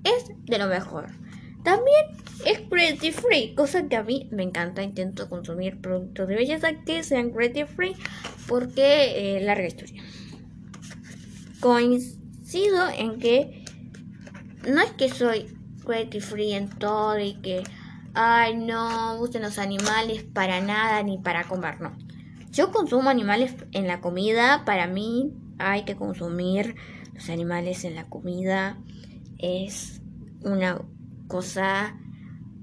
es 0.04 0.26
de 0.44 0.58
lo 0.58 0.66
mejor. 0.66 1.06
También 1.64 2.06
es 2.44 2.60
cruelty 2.60 3.10
free, 3.10 3.54
cosa 3.54 3.88
que 3.88 3.96
a 3.96 4.02
mí 4.02 4.28
me 4.30 4.42
encanta. 4.42 4.82
Intento 4.82 5.28
consumir 5.28 5.80
productos 5.80 6.28
de 6.28 6.36
belleza 6.36 6.74
que 6.84 7.02
sean 7.02 7.30
cruelty 7.30 7.64
free 7.64 7.96
porque 8.46 9.36
eh, 9.36 9.40
larga 9.40 9.66
historia. 9.66 10.02
En 12.54 13.18
que 13.18 13.64
no 14.68 14.80
es 14.80 14.90
que 14.92 15.08
soy 15.08 15.56
cruelty 15.84 16.20
free 16.20 16.52
en 16.52 16.68
todo 16.68 17.18
y 17.18 17.34
que, 17.34 17.62
ay, 18.14 18.56
no 18.56 19.16
gusten 19.18 19.42
los 19.42 19.58
animales 19.58 20.22
para 20.22 20.60
nada 20.60 21.02
ni 21.02 21.18
para 21.18 21.44
comer, 21.44 21.80
no. 21.80 21.96
Yo 22.50 22.70
consumo 22.70 23.10
animales 23.10 23.54
en 23.72 23.86
la 23.86 24.00
comida, 24.00 24.64
para 24.64 24.86
mí 24.86 25.32
hay 25.58 25.84
que 25.84 25.96
consumir 25.96 26.76
los 27.12 27.28
animales 27.28 27.84
en 27.84 27.94
la 27.94 28.04
comida 28.04 28.76
es 29.38 30.00
una 30.42 30.80
cosa 31.28 31.96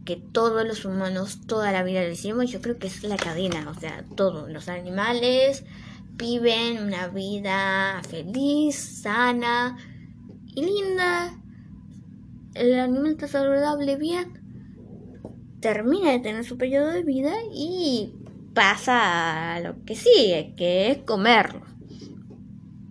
que 0.05 0.15
todos 0.15 0.65
los 0.65 0.85
humanos 0.85 1.41
toda 1.45 1.71
la 1.71 1.83
vida 1.83 2.01
decimos, 2.01 2.49
yo 2.49 2.61
creo 2.61 2.79
que 2.79 2.87
es 2.87 3.03
la 3.03 3.17
cadena, 3.17 3.69
o 3.69 3.73
sea, 3.73 4.03
todos 4.15 4.49
los 4.49 4.67
animales 4.67 5.63
viven 6.21 6.83
una 6.83 7.07
vida 7.07 7.99
feliz, 8.07 8.75
sana 9.01 9.75
y 10.45 10.63
linda. 10.63 11.33
El 12.53 12.79
animal 12.79 13.13
está 13.13 13.27
saludable 13.27 13.95
bien, 13.95 14.39
termina 15.61 16.11
de 16.11 16.19
tener 16.19 16.45
su 16.45 16.59
periodo 16.59 16.91
de 16.91 17.01
vida 17.01 17.33
y 17.51 18.13
pasa 18.53 19.55
a 19.55 19.59
lo 19.61 19.83
que 19.83 19.95
sigue, 19.95 20.53
que 20.55 20.91
es 20.91 20.99
comerlo. 20.99 21.65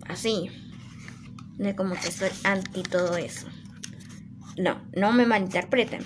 Así. 0.09 0.51
De 1.57 1.77
como 1.77 1.95
que 1.95 2.11
soy 2.11 2.31
anti 2.43 2.83
todo 2.83 3.17
eso. 3.17 3.47
No, 4.57 4.81
no 4.97 5.13
me 5.13 5.25
malinterpreten. 5.25 6.05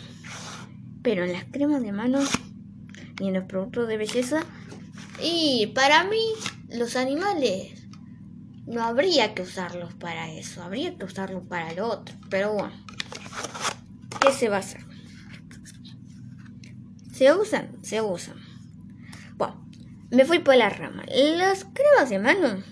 Pero 1.02 1.24
en 1.24 1.32
las 1.32 1.44
cremas 1.44 1.80
de 1.80 1.92
manos 1.92 2.28
y 3.18 3.28
en 3.28 3.34
los 3.34 3.44
productos 3.44 3.88
de 3.88 3.96
belleza. 3.96 4.44
Y 5.22 5.68
para 5.74 6.04
mí, 6.04 6.18
los 6.74 6.96
animales 6.96 7.87
no 8.66 8.82
habría 8.82 9.34
que 9.34 9.42
usarlos 9.42 9.94
para 9.94 10.32
eso. 10.32 10.62
Habría 10.62 10.96
que 10.96 11.04
usarlos 11.04 11.44
para 11.46 11.72
lo 11.72 11.87
otro. 11.87 12.14
Pero 12.30 12.54
bueno, 12.54 12.72
¿qué 14.20 14.32
se 14.32 14.48
va 14.48 14.56
a 14.56 14.60
hacer? 14.60 14.80
¿Se 17.12 17.32
usan? 17.32 17.78
Se 17.82 18.00
usan. 18.00 18.37
Bueno, 19.37 19.64
me 20.10 20.24
fui 20.24 20.40
por 20.40 20.56
la 20.56 20.68
rama. 20.68 21.04
Las 21.06 21.64
cremas 21.64 22.10
de 22.10 22.18
mano. 22.18 22.62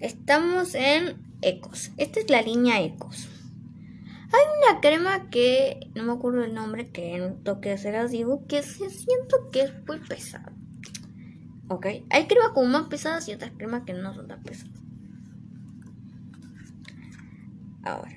Estamos 0.00 0.74
en 0.74 1.22
Ecos. 1.40 1.92
Esta 1.98 2.20
es 2.20 2.30
la 2.30 2.42
línea 2.42 2.82
Ecos. 2.82 3.28
Hay 4.32 4.70
una 4.70 4.80
crema 4.80 5.30
que 5.30 5.90
no 5.94 6.02
me 6.02 6.12
acuerdo 6.12 6.42
el 6.42 6.54
nombre, 6.54 6.90
que 6.90 7.14
en 7.14 7.44
toque 7.44 7.78
se 7.78 7.92
las 7.92 8.10
digo, 8.10 8.44
que 8.48 8.64
se 8.64 8.90
siento 8.90 9.50
que 9.52 9.62
es 9.62 9.72
muy 9.86 10.00
pesada. 10.00 10.52
Ok, 11.68 11.86
hay 12.10 12.26
cremas 12.26 12.50
como 12.52 12.68
más 12.68 12.88
pesadas 12.88 13.28
y 13.28 13.32
otras 13.32 13.52
cremas 13.56 13.82
que 13.84 13.94
no 13.94 14.14
son 14.14 14.28
tan 14.28 14.42
pesadas. 14.42 14.72
Ahora, 17.82 18.12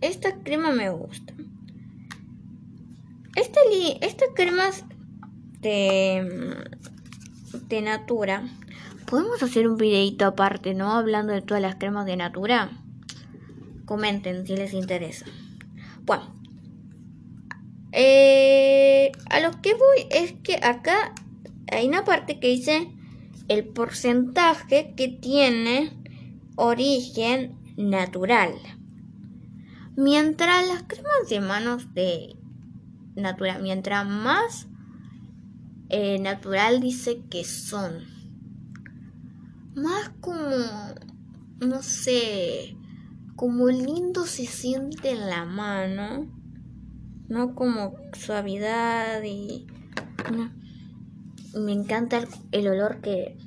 esta 0.00 0.34
crema 0.42 0.72
me 0.72 0.90
gusta. 0.90 1.34
Esta 3.34 3.60
estas 4.00 4.28
cremas 4.34 4.84
de, 5.60 6.56
de 7.68 7.82
Natura, 7.82 8.48
podemos 9.06 9.42
hacer 9.42 9.68
un 9.68 9.76
videito 9.76 10.24
aparte, 10.24 10.74
¿no? 10.74 10.92
Hablando 10.92 11.32
de 11.32 11.42
todas 11.42 11.62
las 11.62 11.76
cremas 11.76 12.06
de 12.06 12.16
Natura. 12.16 12.70
Comenten 13.84 14.46
si 14.46 14.56
les 14.56 14.72
interesa. 14.72 15.26
Bueno, 16.02 16.34
eh, 17.92 19.12
a 19.30 19.40
lo 19.40 19.50
que 19.60 19.74
voy 19.74 20.06
es 20.10 20.32
que 20.42 20.56
acá 20.56 21.12
hay 21.70 21.88
una 21.88 22.04
parte 22.04 22.38
que 22.38 22.48
dice 22.48 22.92
el 23.48 23.64
porcentaje 23.66 24.94
que 24.96 25.08
tiene 25.08 25.92
origen 26.56 27.58
natural. 27.76 28.52
Mientras 29.96 30.66
las 30.68 30.82
cremas 30.84 31.28
de 31.28 31.40
manos 31.40 31.94
de 31.94 32.36
natural, 33.14 33.62
mientras 33.62 34.06
más 34.06 34.68
eh, 35.88 36.18
natural 36.18 36.80
dice 36.80 37.22
que 37.30 37.44
son, 37.44 38.04
más 39.74 40.10
como, 40.20 40.40
no 41.60 41.82
sé, 41.82 42.76
como 43.36 43.68
lindo 43.68 44.26
se 44.26 44.46
siente 44.46 45.10
en 45.10 45.28
la 45.28 45.44
mano, 45.44 46.26
no 47.28 47.54
como 47.54 47.94
suavidad 48.12 49.22
y... 49.22 49.66
Me 51.56 51.72
encanta 51.72 52.20
el, 52.52 52.68
olor 52.68 53.00
que 53.00 53.38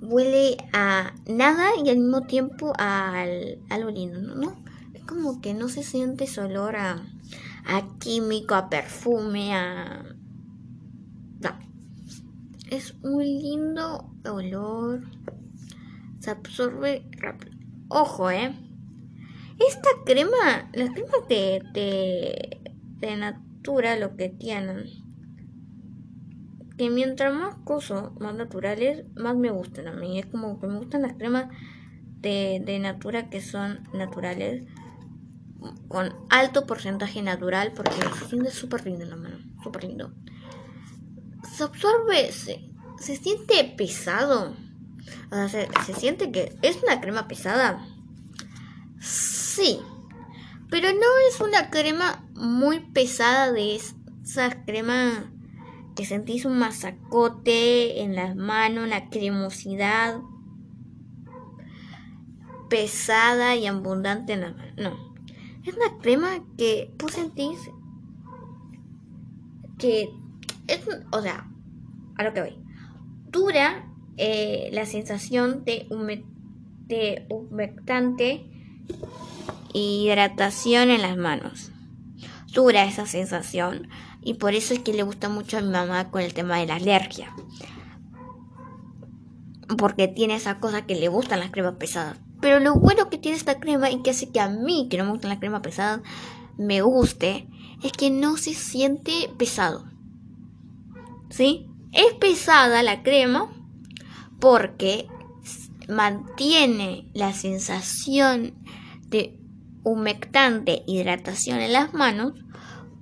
huele 0.00 0.56
a 0.72 1.12
nada 1.28 1.68
y 1.84 1.90
al 1.90 1.98
mismo 1.98 2.22
tiempo 2.22 2.72
a, 2.78 3.26
algo 3.68 3.90
lindo, 3.90 4.34
¿no? 4.34 4.64
Es 4.94 5.04
como 5.04 5.42
que 5.42 5.52
no 5.52 5.68
se 5.68 5.82
siente 5.82 6.24
ese 6.24 6.40
olor 6.40 6.76
a, 6.76 7.06
a 7.66 7.98
químico, 7.98 8.54
a 8.54 8.70
perfume, 8.70 9.54
a... 9.54 10.02
No. 11.40 11.50
Es 12.70 12.94
un 13.02 13.22
lindo 13.22 14.10
olor. 14.24 15.02
Se 16.20 16.30
absorbe 16.30 17.06
rápido. 17.18 17.54
Ojo, 17.88 18.30
¿eh? 18.30 18.54
Esta 19.58 19.90
crema, 20.06 20.70
las 20.72 20.90
cremas 20.90 21.28
de, 21.28 21.62
de, 21.74 22.60
de 22.98 23.16
Natura 23.16 23.96
lo 23.96 24.16
que 24.16 24.30
tienen, 24.30 25.05
que 26.76 26.90
mientras 26.90 27.34
más 27.34 27.56
cosas 27.64 28.12
más 28.20 28.34
naturales, 28.34 29.04
más 29.14 29.36
me 29.36 29.50
gustan 29.50 29.88
a 29.88 29.92
mí. 29.92 30.18
Es 30.18 30.26
como 30.26 30.60
que 30.60 30.66
me 30.66 30.78
gustan 30.78 31.02
las 31.02 31.14
cremas 31.14 31.48
de, 32.20 32.62
de 32.64 32.78
Natura 32.78 33.30
que 33.30 33.40
son 33.40 33.88
naturales, 33.92 34.66
con 35.88 36.14
alto 36.28 36.66
porcentaje 36.66 37.22
natural, 37.22 37.72
porque 37.74 37.92
se 38.18 38.28
siente 38.28 38.50
súper 38.50 38.84
lindo 38.84 39.04
en 39.04 39.10
la 39.10 39.16
mano, 39.16 39.38
súper 39.62 39.84
lindo. 39.84 40.12
se 41.56 41.64
absorbe, 41.64 42.30
se, 42.30 42.60
se 42.98 43.16
siente 43.16 43.74
pesado. 43.76 44.54
O 45.30 45.34
sea, 45.34 45.48
se, 45.48 45.68
se 45.86 45.94
siente 45.94 46.30
que 46.30 46.56
es 46.62 46.82
una 46.82 47.00
crema 47.00 47.26
pesada. 47.26 47.84
Sí, 49.00 49.80
pero 50.68 50.88
no 50.92 51.06
es 51.30 51.40
una 51.40 51.70
crema 51.70 52.24
muy 52.34 52.80
pesada 52.80 53.52
de 53.52 53.76
esa 53.76 54.64
crema 54.64 55.30
que 55.96 56.04
sentís 56.04 56.44
un 56.44 56.58
masacote 56.58 58.02
en 58.02 58.14
las 58.14 58.36
manos, 58.36 58.84
una 58.84 59.08
cremosidad 59.08 60.20
pesada 62.68 63.56
y 63.56 63.66
abundante 63.66 64.34
en 64.34 64.42
las 64.42 64.56
manos. 64.56 64.74
No, 64.76 65.14
es 65.64 65.74
una 65.74 65.98
crema 66.00 66.44
que 66.56 66.92
tú 66.98 67.08
sentís 67.08 67.58
que 69.78 70.10
es, 70.68 70.86
o 71.12 71.22
sea, 71.22 71.50
a 72.16 72.24
lo 72.24 72.32
que 72.32 72.40
voy, 72.42 72.58
dura 73.30 73.88
eh, 74.16 74.68
la 74.72 74.86
sensación 74.86 75.64
de, 75.64 75.86
de 76.86 77.26
humectante 77.30 78.50
hidratación 79.72 80.90
en 80.90 81.02
las 81.02 81.16
manos. 81.16 81.72
Dura 82.52 82.84
esa 82.84 83.06
sensación 83.06 83.88
y 84.26 84.34
por 84.34 84.54
eso 84.54 84.74
es 84.74 84.80
que 84.80 84.92
le 84.92 85.04
gusta 85.04 85.28
mucho 85.28 85.56
a 85.56 85.60
mi 85.60 85.68
mamá 85.70 86.10
con 86.10 86.20
el 86.20 86.34
tema 86.34 86.58
de 86.58 86.66
la 86.66 86.74
alergia. 86.74 87.32
Porque 89.78 90.08
tiene 90.08 90.34
esa 90.34 90.58
cosa 90.58 90.84
que 90.84 90.96
le 90.96 91.06
gustan 91.06 91.38
las 91.38 91.52
cremas 91.52 91.76
pesadas. 91.76 92.18
Pero 92.40 92.58
lo 92.58 92.74
bueno 92.74 93.08
que 93.08 93.18
tiene 93.18 93.38
esta 93.38 93.60
crema 93.60 93.88
y 93.88 94.02
que 94.02 94.10
hace 94.10 94.32
que 94.32 94.40
a 94.40 94.48
mí, 94.48 94.88
que 94.90 94.98
no 94.98 95.04
me 95.04 95.12
gustan 95.12 95.28
las 95.28 95.38
cremas 95.38 95.60
pesadas, 95.60 96.00
me 96.58 96.82
guste, 96.82 97.46
es 97.84 97.92
que 97.92 98.10
no 98.10 98.36
se 98.36 98.54
siente 98.54 99.30
pesado. 99.38 99.84
¿Sí? 101.30 101.68
Es 101.92 102.12
pesada 102.14 102.82
la 102.82 103.04
crema 103.04 103.48
porque 104.40 105.06
mantiene 105.88 107.08
la 107.14 107.32
sensación 107.32 108.54
de 109.06 109.38
humectante 109.84 110.82
hidratación 110.88 111.60
en 111.60 111.72
las 111.72 111.94
manos, 111.94 112.32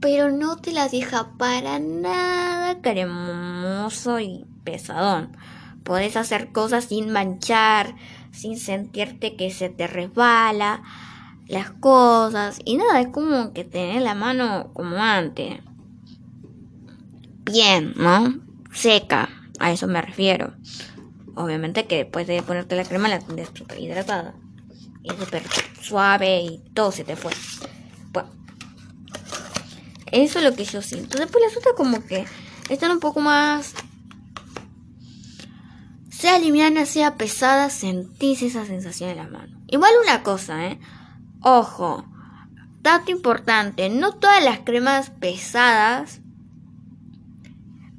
pero 0.05 0.31
no 0.31 0.59
te 0.59 0.73
la 0.73 0.87
deja 0.89 1.31
para 1.39 1.79
nada 1.79 2.83
cremoso 2.83 4.21
y 4.21 4.45
pesadón. 4.63 5.35
Puedes 5.83 6.19
hacer 6.19 6.53
cosas 6.53 6.85
sin 6.85 7.11
manchar, 7.11 7.97
sin 8.31 8.59
sentirte 8.59 9.35
que 9.35 9.51
se 9.51 9.71
te 9.71 9.87
resbala 9.87 10.83
las 11.49 11.71
cosas 11.71 12.59
y 12.67 12.77
nada, 12.77 13.01
es 13.01 13.09
como 13.09 13.55
que 13.55 13.65
tener 13.65 14.03
la 14.03 14.15
mano 14.15 14.75
como 14.75 14.97
antes. 14.97 15.61
Bien, 17.51 17.95
¿no? 17.97 18.41
Seca, 18.75 19.31
a 19.59 19.73
eso 19.73 19.87
me 19.87 20.03
refiero. 20.03 20.53
Obviamente 21.35 21.87
que 21.87 21.97
después 21.97 22.27
de 22.27 22.43
ponerte 22.43 22.77
la 22.77 22.85
crema 22.85 23.09
la 23.09 23.21
tendrás 23.21 23.53
súper 23.55 23.81
hidratada 23.81 24.35
y 25.03 25.09
súper 25.13 25.45
suave 25.81 26.43
y 26.43 26.59
todo 26.75 26.93
se 26.93 27.05
te 27.05 27.17
fue. 27.17 27.33
Bueno, 28.13 28.44
eso 30.23 30.39
es 30.39 30.45
lo 30.45 30.55
que 30.55 30.65
yo 30.65 30.81
siento. 30.81 31.19
Después 31.19 31.45
las 31.45 31.57
otras 31.57 31.75
como 31.77 32.05
que 32.05 32.25
están 32.71 32.93
un 32.93 33.01
poco 33.01 33.21
más... 33.21 33.75
Sea 36.09 36.39
liviana, 36.39 36.87
sea 36.87 37.17
pesada, 37.17 37.69
sentís 37.69 38.43
esa 38.43 38.65
sensación 38.65 39.11
en 39.11 39.17
la 39.17 39.29
mano. 39.29 39.59
Igual 39.67 39.91
una 40.03 40.23
cosa, 40.23 40.67
¿eh? 40.69 40.79
Ojo, 41.41 42.07
dato 42.81 43.11
importante, 43.11 43.91
no 43.91 44.13
todas 44.13 44.43
las 44.43 44.61
cremas 44.61 45.11
pesadas... 45.11 46.21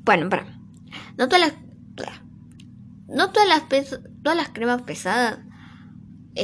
Bueno, 0.05 0.29
para. 0.29 0.45
No 1.17 1.27
todas 1.27 1.41
las... 1.41 1.53
No 3.07 3.31
todas 3.31 3.47
las, 3.47 3.63
todas 4.23 4.37
las 4.37 4.49
cremas 4.49 4.81
pesadas 4.81 5.39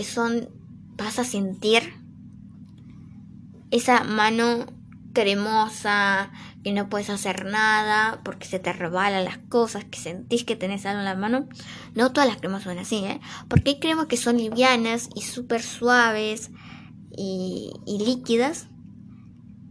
son, 0.04 0.50
vas 0.96 1.18
a 1.20 1.24
sentir 1.24 1.94
esa 3.72 4.04
mano 4.04 4.68
cremosa, 5.14 6.32
que 6.64 6.72
no 6.72 6.90
puedes 6.90 7.10
hacer 7.10 7.46
nada 7.46 8.22
porque 8.24 8.48
se 8.48 8.60
te 8.60 8.74
rebalan 8.74 9.26
las 9.26 9.38
cosas, 9.38 9.86
que 9.86 10.00
sentís 10.00 10.44
que 10.44 10.56
tenés 10.56 10.86
algo 10.86 11.00
en 11.00 11.06
la 11.06 11.16
mano. 11.16 11.48
No 11.96 12.12
todas 12.12 12.30
las 12.30 12.38
cremas 12.38 12.64
son 12.64 12.78
así, 12.78 12.98
¿eh? 12.98 13.20
Porque 13.48 13.72
hay 13.72 13.80
cremas 13.80 14.08
que 14.08 14.18
son 14.18 14.38
livianas 14.38 15.10
y 15.16 15.22
súper 15.22 15.62
suaves 15.62 16.52
y, 17.16 17.72
líquidas 17.86 18.68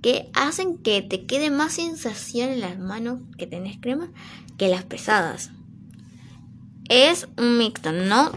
que 0.03 0.31
hacen 0.35 0.79
que 0.79 1.03
te 1.03 1.27
quede 1.27 1.51
más 1.51 1.75
sensación 1.75 2.51
en 2.51 2.61
las 2.61 2.79
manos 2.79 3.21
que 3.37 3.47
tenés 3.47 3.79
crema 3.81 4.11
que 4.57 4.69
las 4.69 4.85
pesadas. 4.85 5.51
Es 6.89 7.29
un 7.37 7.59
mixto, 7.59 7.93
no 7.93 8.33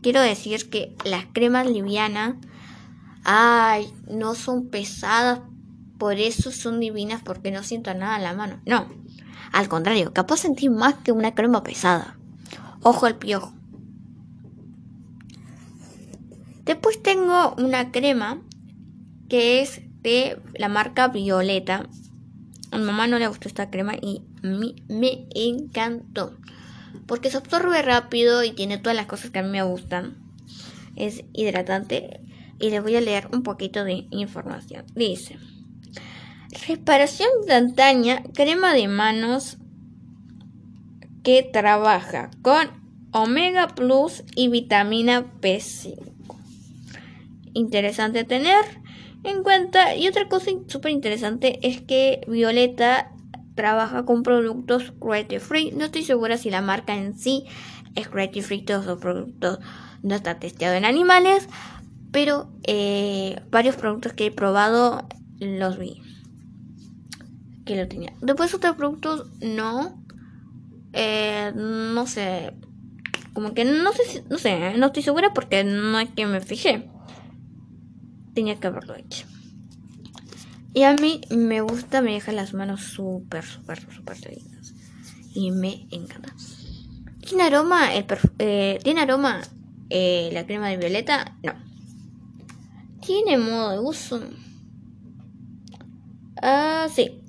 quiero 0.00 0.20
decir 0.20 0.70
que 0.70 0.96
las 1.04 1.26
cremas 1.32 1.66
livianas, 1.66 2.36
ay, 3.24 3.92
no 4.08 4.34
son 4.34 4.68
pesadas, 4.68 5.40
por 5.98 6.14
eso 6.14 6.52
son 6.52 6.80
divinas 6.80 7.22
porque 7.22 7.50
no 7.50 7.62
siento 7.62 7.92
nada 7.94 8.16
en 8.16 8.22
la 8.22 8.34
mano. 8.34 8.60
No, 8.64 8.88
al 9.52 9.68
contrario, 9.68 10.12
capaz 10.12 10.38
sentir 10.38 10.70
más 10.70 10.94
que 10.94 11.12
una 11.12 11.34
crema 11.34 11.62
pesada. 11.62 12.16
Ojo 12.82 13.06
al 13.06 13.16
piojo. 13.16 13.52
Después 16.64 17.02
tengo 17.02 17.54
una 17.58 17.90
crema 17.90 18.42
que 19.28 19.60
es 19.60 19.80
de 20.02 20.40
la 20.54 20.68
marca 20.68 21.08
Violeta. 21.08 21.88
A 22.70 22.78
mi 22.78 22.84
mamá 22.84 23.06
no 23.06 23.18
le 23.18 23.26
gustó 23.26 23.48
esta 23.48 23.70
crema 23.70 23.94
y 23.94 24.22
a 24.42 24.48
me 24.88 25.26
encantó 25.34 26.36
porque 27.08 27.30
se 27.30 27.38
absorbe 27.38 27.80
rápido 27.82 28.44
y 28.44 28.52
tiene 28.52 28.78
todas 28.78 28.94
las 28.94 29.06
cosas 29.06 29.30
que 29.30 29.38
a 29.38 29.42
mí 29.42 29.48
me 29.48 29.62
gustan. 29.62 30.16
Es 30.94 31.24
hidratante 31.32 32.20
y 32.60 32.70
les 32.70 32.82
voy 32.82 32.96
a 32.96 33.00
leer 33.00 33.28
un 33.32 33.42
poquito 33.42 33.82
de 33.84 34.06
información. 34.10 34.84
Dice, 34.94 35.38
reparación 36.66 37.28
instantánea, 37.40 38.22
crema 38.34 38.72
de 38.74 38.88
manos 38.88 39.58
que 41.22 41.42
trabaja 41.42 42.30
con 42.42 42.70
omega 43.12 43.68
plus 43.68 44.24
y 44.34 44.48
vitamina 44.48 45.26
B5. 45.40 45.96
Interesante 47.54 48.24
tener 48.24 48.64
en 49.24 49.42
cuenta. 49.42 49.94
Y 49.94 50.08
otra 50.08 50.28
cosa 50.28 50.50
súper 50.68 50.92
interesante 50.92 51.58
es 51.66 51.80
que 51.80 52.20
Violeta 52.28 53.12
trabaja 53.54 54.04
con 54.04 54.22
productos 54.22 54.92
cruelty 54.98 55.38
free. 55.38 55.72
No 55.72 55.86
estoy 55.86 56.04
segura 56.04 56.36
si 56.36 56.50
la 56.50 56.62
marca 56.62 56.94
en 56.94 57.18
sí 57.18 57.44
es 57.94 58.08
cruelty 58.08 58.42
free, 58.42 58.62
todos 58.62 58.86
los 58.86 59.00
productos 59.00 59.58
no 60.02 60.14
está 60.14 60.38
testeado 60.38 60.76
en 60.76 60.84
animales, 60.84 61.48
pero 62.12 62.48
eh, 62.62 63.40
varios 63.50 63.76
productos 63.76 64.12
que 64.12 64.26
he 64.26 64.30
probado 64.30 65.08
los 65.40 65.78
vi 65.78 66.07
lo 67.76 67.88
tenía. 67.88 68.12
Después 68.20 68.54
otros 68.54 68.76
productos 68.76 69.26
no, 69.40 70.02
eh, 70.92 71.52
no 71.54 72.06
sé, 72.06 72.54
como 73.32 73.54
que 73.54 73.64
no 73.64 73.92
sé, 73.92 74.24
no 74.28 74.38
sé, 74.38 74.76
no 74.78 74.86
estoy 74.86 75.02
segura 75.02 75.32
porque 75.32 75.64
no 75.64 75.98
es 76.00 76.10
que 76.10 76.26
me 76.26 76.40
fijé. 76.40 76.90
Tenía 78.34 78.58
que 78.58 78.66
haberlo 78.66 78.96
hecho. 78.96 79.26
Y 80.74 80.82
a 80.82 80.94
mí 80.94 81.20
me 81.30 81.60
gusta, 81.60 82.02
me 82.02 82.12
deja 82.12 82.32
las 82.32 82.54
manos 82.54 82.82
súper, 82.82 83.44
súper, 83.44 83.80
súper 83.92 84.16
lindas. 84.28 84.74
Y 85.34 85.50
me 85.50 85.86
encanta. 85.90 86.34
¿Tiene 87.20 87.44
aroma, 87.44 87.94
el 87.94 88.06
eh, 88.38 88.78
¿tiene 88.82 89.02
aroma 89.02 89.40
eh, 89.90 90.30
la 90.32 90.46
crema 90.46 90.68
de 90.68 90.76
violeta? 90.76 91.36
No. 91.42 91.52
¿Tiene 93.04 93.38
modo 93.38 93.70
de 93.70 93.78
uso? 93.80 94.20
Ah, 96.42 96.88
sí. 96.94 97.22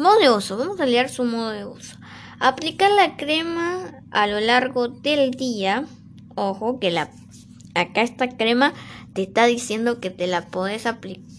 Modo 0.00 0.18
de 0.18 0.30
uso. 0.30 0.56
Vamos 0.56 0.80
a 0.80 0.86
leer 0.86 1.10
su 1.10 1.24
modo 1.24 1.50
de 1.50 1.66
uso. 1.66 1.94
Aplicar 2.38 2.90
la 2.90 3.18
crema 3.18 4.02
a 4.10 4.26
lo 4.26 4.40
largo 4.40 4.88
del 4.88 5.32
día. 5.32 5.84
Ojo 6.36 6.80
que 6.80 6.90
la 6.90 7.10
acá 7.74 8.00
esta 8.00 8.30
crema 8.30 8.72
te 9.12 9.24
está 9.24 9.44
diciendo 9.44 10.00
que 10.00 10.08
te 10.08 10.26
la 10.26 10.46
podés 10.46 10.84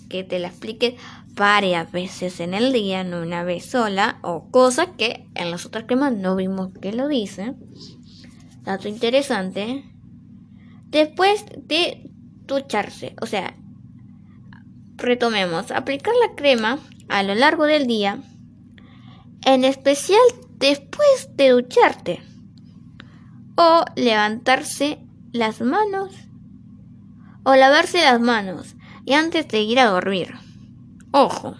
que 0.09 0.23
te 0.23 0.37
la 0.37 0.49
apliques 0.49 0.93
varias 1.33 1.91
veces 1.91 2.39
en 2.39 2.53
el 2.53 2.71
día, 2.71 3.03
no 3.03 3.23
una 3.23 3.43
vez 3.43 3.65
sola, 3.65 4.19
o 4.21 4.51
cosas 4.51 4.89
que 4.95 5.27
en 5.33 5.49
las 5.49 5.65
otras 5.65 5.85
cremas 5.85 6.13
no 6.13 6.35
vimos 6.35 6.69
que 6.79 6.93
lo 6.93 7.07
dice. 7.07 7.55
Dato 8.61 8.87
interesante. 8.87 9.85
Después 10.85 11.45
de 11.57 12.11
ducharse, 12.45 13.15
o 13.21 13.25
sea, 13.25 13.57
retomemos, 14.97 15.71
aplicar 15.71 16.13
la 16.27 16.35
crema 16.35 16.77
a 17.09 17.23
lo 17.23 17.33
largo 17.33 17.65
del 17.65 17.87
día, 17.87 18.21
en 19.45 19.65
especial 19.65 20.21
después 20.57 21.29
de 21.35 21.49
ducharte, 21.49 22.21
o 23.57 23.83
levantarse 23.95 24.99
las 25.31 25.61
manos, 25.61 26.13
o 27.43 27.55
lavarse 27.55 28.01
las 28.01 28.19
manos, 28.19 28.75
y 29.05 29.13
antes 29.13 29.47
de 29.47 29.61
ir 29.61 29.79
a 29.79 29.89
dormir. 29.89 30.35
Ojo. 31.11 31.55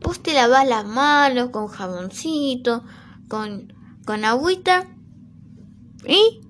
vos 0.00 0.22
te 0.22 0.34
lavas 0.34 0.66
las 0.66 0.86
manos 0.86 1.50
con 1.50 1.68
jaboncito, 1.68 2.84
con, 3.28 3.72
con 4.04 4.24
agüita 4.24 4.86
y 6.06 6.40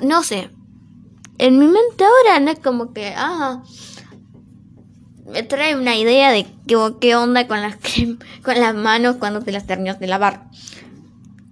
no 0.00 0.22
sé. 0.22 0.50
En 1.38 1.58
mi 1.58 1.66
mente 1.66 2.04
ahora 2.04 2.40
no 2.40 2.50
es 2.50 2.58
como 2.58 2.92
que, 2.92 3.14
ah, 3.16 3.62
me 5.32 5.42
trae 5.42 5.76
una 5.76 5.96
idea 5.96 6.30
de 6.32 6.46
qué, 6.66 6.76
qué 7.00 7.16
onda 7.16 7.46
con 7.46 7.60
las, 7.60 7.76
con 8.42 8.60
las 8.60 8.74
manos 8.74 9.16
cuando 9.16 9.40
te 9.40 9.52
las 9.52 9.66
terminas 9.66 9.98
de 10.00 10.06
lavar. 10.06 10.48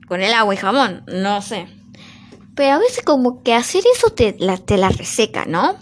Con 0.06 0.22
el 0.22 0.32
agua 0.32 0.54
y 0.54 0.56
jamón, 0.56 1.04
no 1.06 1.42
sé. 1.42 1.66
Pero 2.54 2.72
a 2.72 2.78
veces 2.78 3.04
como 3.04 3.42
que 3.42 3.54
hacer 3.54 3.84
eso 3.94 4.10
te 4.10 4.34
la, 4.38 4.56
te 4.56 4.76
reseca, 4.76 5.44
¿no? 5.46 5.76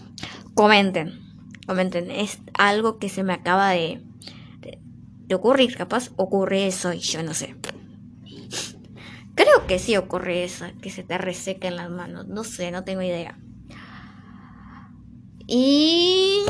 Comenten, 0.53 1.19
comenten, 1.65 2.11
es 2.11 2.39
algo 2.53 2.99
que 2.99 3.09
se 3.09 3.23
me 3.23 3.33
acaba 3.33 3.71
de, 3.71 4.03
de, 4.59 5.35
ocurrir, 5.35 5.75
capaz 5.75 6.11
ocurre 6.17 6.67
eso 6.67 6.93
y 6.93 6.99
yo 6.99 7.23
no 7.23 7.33
sé. 7.33 7.55
Creo 9.33 9.65
que 9.67 9.79
sí 9.79 9.97
ocurre 9.97 10.43
eso, 10.43 10.65
que 10.81 10.91
se 10.91 11.03
te 11.03 11.17
reseca 11.17 11.67
en 11.67 11.77
las 11.77 11.89
manos, 11.89 12.27
no 12.27 12.43
sé, 12.43 12.69
no 12.69 12.83
tengo 12.83 13.01
idea. 13.01 13.39
Y... 15.47 16.43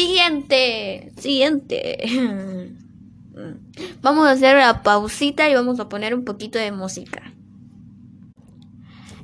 Siguiente, 0.00 1.12
siguiente. 1.18 1.98
Vamos 4.00 4.26
a 4.26 4.30
hacer 4.30 4.56
una 4.56 4.82
pausita 4.82 5.50
y 5.50 5.54
vamos 5.54 5.78
a 5.78 5.90
poner 5.90 6.14
un 6.14 6.24
poquito 6.24 6.58
de 6.58 6.72
música. 6.72 7.34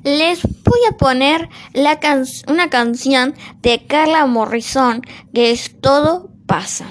Les 0.05 0.43
voy 0.43 0.81
a 0.87 0.99
poner 0.99 1.49
la 1.72 1.99
una 2.47 2.68
canción 2.68 3.35
de 3.62 3.87
Carla 3.87 4.27
Morrison 4.27 5.01
que 5.33 5.51
es 5.51 5.81
Todo 5.81 6.31
pasa. 6.47 6.91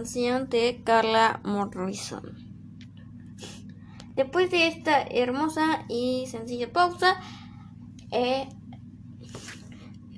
De 0.00 0.80
Carla 0.82 1.40
Morrison. 1.44 2.22
Después 4.14 4.50
de 4.50 4.66
esta 4.66 5.02
hermosa 5.02 5.84
y 5.90 6.26
sencilla 6.26 6.72
pausa, 6.72 7.20
eh, 8.10 8.48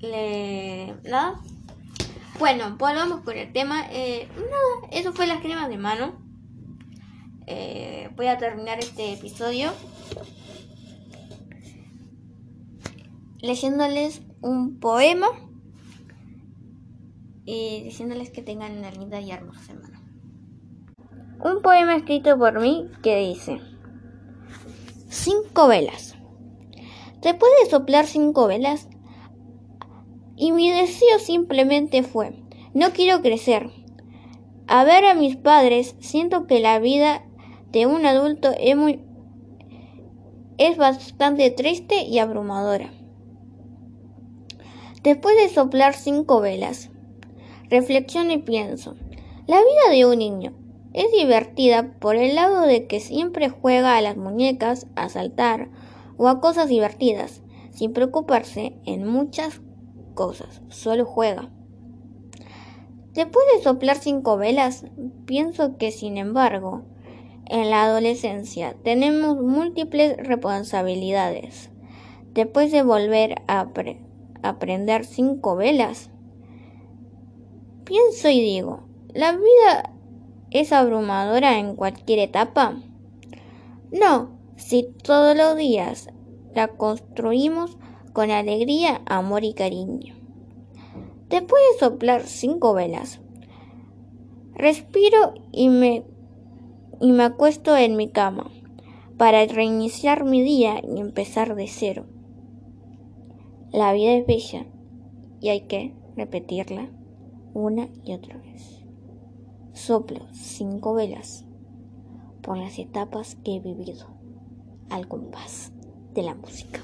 le, 0.00 0.94
nada. 1.02 1.40
Bueno, 2.38 2.76
volvamos 2.78 3.22
con 3.22 3.36
el 3.36 3.52
tema. 3.52 3.84
Eh, 3.90 4.28
nada, 4.36 4.88
eso 4.92 5.12
fue 5.12 5.26
las 5.26 5.40
cremas 5.40 5.68
de 5.68 5.78
mano. 5.78 6.14
Eh, 7.48 8.08
voy 8.14 8.26
a 8.28 8.38
terminar 8.38 8.78
este 8.78 9.14
episodio 9.14 9.72
leyéndoles 13.40 14.22
un 14.42 14.78
poema 14.78 15.26
y 17.44 17.82
diciéndoles 17.82 18.30
que 18.30 18.42
tengan 18.42 18.78
una 18.78 18.90
linda 18.90 19.20
y 19.20 19.30
hermosa 19.30 19.62
semana. 19.62 20.00
Un 21.44 21.60
poema 21.62 21.96
escrito 21.96 22.38
por 22.38 22.60
mí 22.60 22.88
que 23.02 23.18
dice, 23.18 23.60
cinco 25.08 25.66
velas. 25.68 26.16
¿Te 27.20 27.34
puedes 27.34 27.70
soplar 27.70 28.06
cinco 28.06 28.46
velas? 28.46 28.88
Y 30.36 30.52
mi 30.52 30.70
deseo 30.70 31.18
simplemente 31.18 32.02
fue, 32.02 32.42
no 32.74 32.90
quiero 32.90 33.22
crecer. 33.22 33.70
A 34.66 34.84
ver 34.84 35.04
a 35.04 35.14
mis 35.14 35.36
padres, 35.36 35.96
siento 36.00 36.46
que 36.46 36.60
la 36.60 36.78
vida 36.78 37.24
de 37.72 37.86
un 37.86 38.06
adulto 38.06 38.50
es 38.58 38.76
muy 38.76 39.00
es 40.58 40.76
bastante 40.76 41.50
triste 41.50 42.04
y 42.04 42.20
abrumadora. 42.20 42.92
Después 45.02 45.36
de 45.36 45.48
soplar 45.48 45.94
cinco 45.94 46.40
velas, 46.40 46.91
reflexiono 47.72 48.32
y 48.32 48.38
pienso, 48.38 48.96
la 49.46 49.56
vida 49.56 49.96
de 49.96 50.04
un 50.04 50.18
niño 50.18 50.52
es 50.92 51.10
divertida 51.10 51.94
por 52.00 52.16
el 52.16 52.34
lado 52.34 52.60
de 52.66 52.86
que 52.86 53.00
siempre 53.00 53.48
juega 53.48 53.96
a 53.96 54.02
las 54.02 54.18
muñecas, 54.18 54.86
a 54.94 55.08
saltar 55.08 55.70
o 56.18 56.28
a 56.28 56.38
cosas 56.38 56.68
divertidas, 56.68 57.40
sin 57.70 57.94
preocuparse 57.94 58.74
en 58.84 59.06
muchas 59.06 59.62
cosas, 60.12 60.60
solo 60.68 61.06
juega. 61.06 61.48
Después 63.14 63.46
de 63.56 63.62
soplar 63.62 63.96
cinco 63.96 64.36
velas, 64.36 64.84
pienso 65.24 65.78
que 65.78 65.92
sin 65.92 66.18
embargo, 66.18 66.82
en 67.46 67.70
la 67.70 67.84
adolescencia 67.84 68.76
tenemos 68.84 69.40
múltiples 69.40 70.18
responsabilidades. 70.18 71.70
Después 72.34 72.70
de 72.70 72.82
volver 72.82 73.36
a 73.48 73.66
aprender 74.42 75.06
cinco 75.06 75.56
velas, 75.56 76.11
pienso 77.84 78.28
y 78.28 78.40
digo, 78.40 78.84
¿la 79.14 79.32
vida 79.32 79.92
es 80.50 80.72
abrumadora 80.72 81.58
en 81.58 81.76
cualquier 81.76 82.18
etapa? 82.18 82.76
No, 83.90 84.30
si 84.56 84.84
todos 85.02 85.36
los 85.36 85.56
días 85.56 86.08
la 86.54 86.68
construimos 86.68 87.76
con 88.12 88.30
alegría, 88.30 89.02
amor 89.06 89.44
y 89.44 89.54
cariño. 89.54 90.14
Después 91.28 91.62
de 91.72 91.78
soplar 91.78 92.26
cinco 92.26 92.74
velas, 92.74 93.20
respiro 94.54 95.34
y 95.50 95.68
me, 95.68 96.04
y 97.00 97.12
me 97.12 97.24
acuesto 97.24 97.76
en 97.76 97.96
mi 97.96 98.08
cama 98.08 98.50
para 99.16 99.44
reiniciar 99.46 100.24
mi 100.24 100.42
día 100.42 100.80
y 100.82 101.00
empezar 101.00 101.54
de 101.54 101.68
cero. 101.68 102.06
La 103.72 103.92
vida 103.92 104.12
es 104.12 104.26
bella 104.26 104.66
y 105.40 105.48
hay 105.48 105.62
que 105.62 105.94
repetirla 106.16 106.90
una 107.54 107.88
y 108.04 108.14
otra 108.14 108.36
vez. 108.38 108.84
Soplo 109.72 110.26
cinco 110.32 110.94
velas 110.94 111.44
por 112.42 112.58
las 112.58 112.78
etapas 112.78 113.36
que 113.44 113.56
he 113.56 113.60
vivido 113.60 114.06
al 114.90 115.08
compás 115.08 115.72
de 116.12 116.22
la 116.22 116.34
música. 116.34 116.80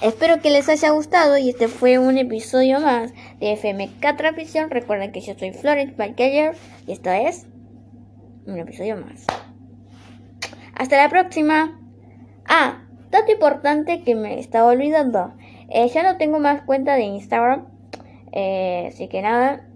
Espero 0.00 0.40
que 0.40 0.50
les 0.50 0.68
haya 0.68 0.90
gustado 0.90 1.38
y 1.38 1.48
este 1.48 1.66
fue 1.66 1.98
un 1.98 2.18
episodio 2.18 2.80
más 2.80 3.12
de 3.40 3.56
FMK 3.56 4.16
Transmisión. 4.16 4.70
Recuerden 4.70 5.10
que 5.10 5.20
yo 5.20 5.34
soy 5.36 5.52
Florence 5.52 5.96
Balkeyer 5.96 6.54
y 6.86 6.92
esto 6.92 7.10
es 7.10 7.46
un 8.46 8.58
episodio 8.58 8.96
más. 8.96 9.26
Hasta 10.74 10.96
la 10.96 11.08
próxima. 11.08 11.80
Ah, 12.46 12.84
dato 13.10 13.32
importante 13.32 14.04
que 14.04 14.14
me 14.14 14.38
estaba 14.38 14.68
olvidando. 14.68 15.34
Eh, 15.68 15.88
ya 15.88 16.04
no 16.04 16.16
tengo 16.16 16.38
más 16.38 16.62
cuenta 16.62 16.94
de 16.94 17.02
Instagram. 17.02 17.66
Eh, 18.32 18.88
así 18.88 19.08
que 19.08 19.22
nada. 19.22 19.66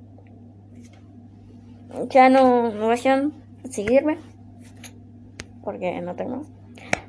Ya 2.09 2.29
no, 2.29 2.71
no 2.71 2.89
vayan 2.89 3.33
a 3.65 3.69
seguirme. 3.69 4.19
Porque 5.63 6.01
no 6.01 6.15
tengo. 6.15 6.43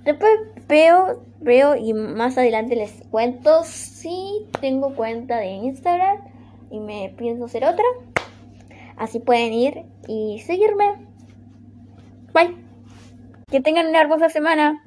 Después 0.03 0.31
veo, 0.67 1.23
veo 1.39 1.75
y 1.75 1.93
más 1.93 2.37
adelante 2.37 2.75
les 2.75 2.91
cuento 3.09 3.63
si 3.63 4.47
tengo 4.59 4.95
cuenta 4.95 5.37
de 5.37 5.47
Instagram 5.47 6.17
y 6.69 6.79
me 6.79 7.13
pienso 7.17 7.45
hacer 7.45 7.63
otra. 7.63 7.85
Así 8.97 9.19
pueden 9.19 9.53
ir 9.53 9.85
y 10.07 10.39
seguirme. 10.45 11.07
Bye. 12.33 12.55
Que 13.49 13.61
tengan 13.61 13.87
una 13.87 14.01
hermosa 14.01 14.29
semana. 14.29 14.81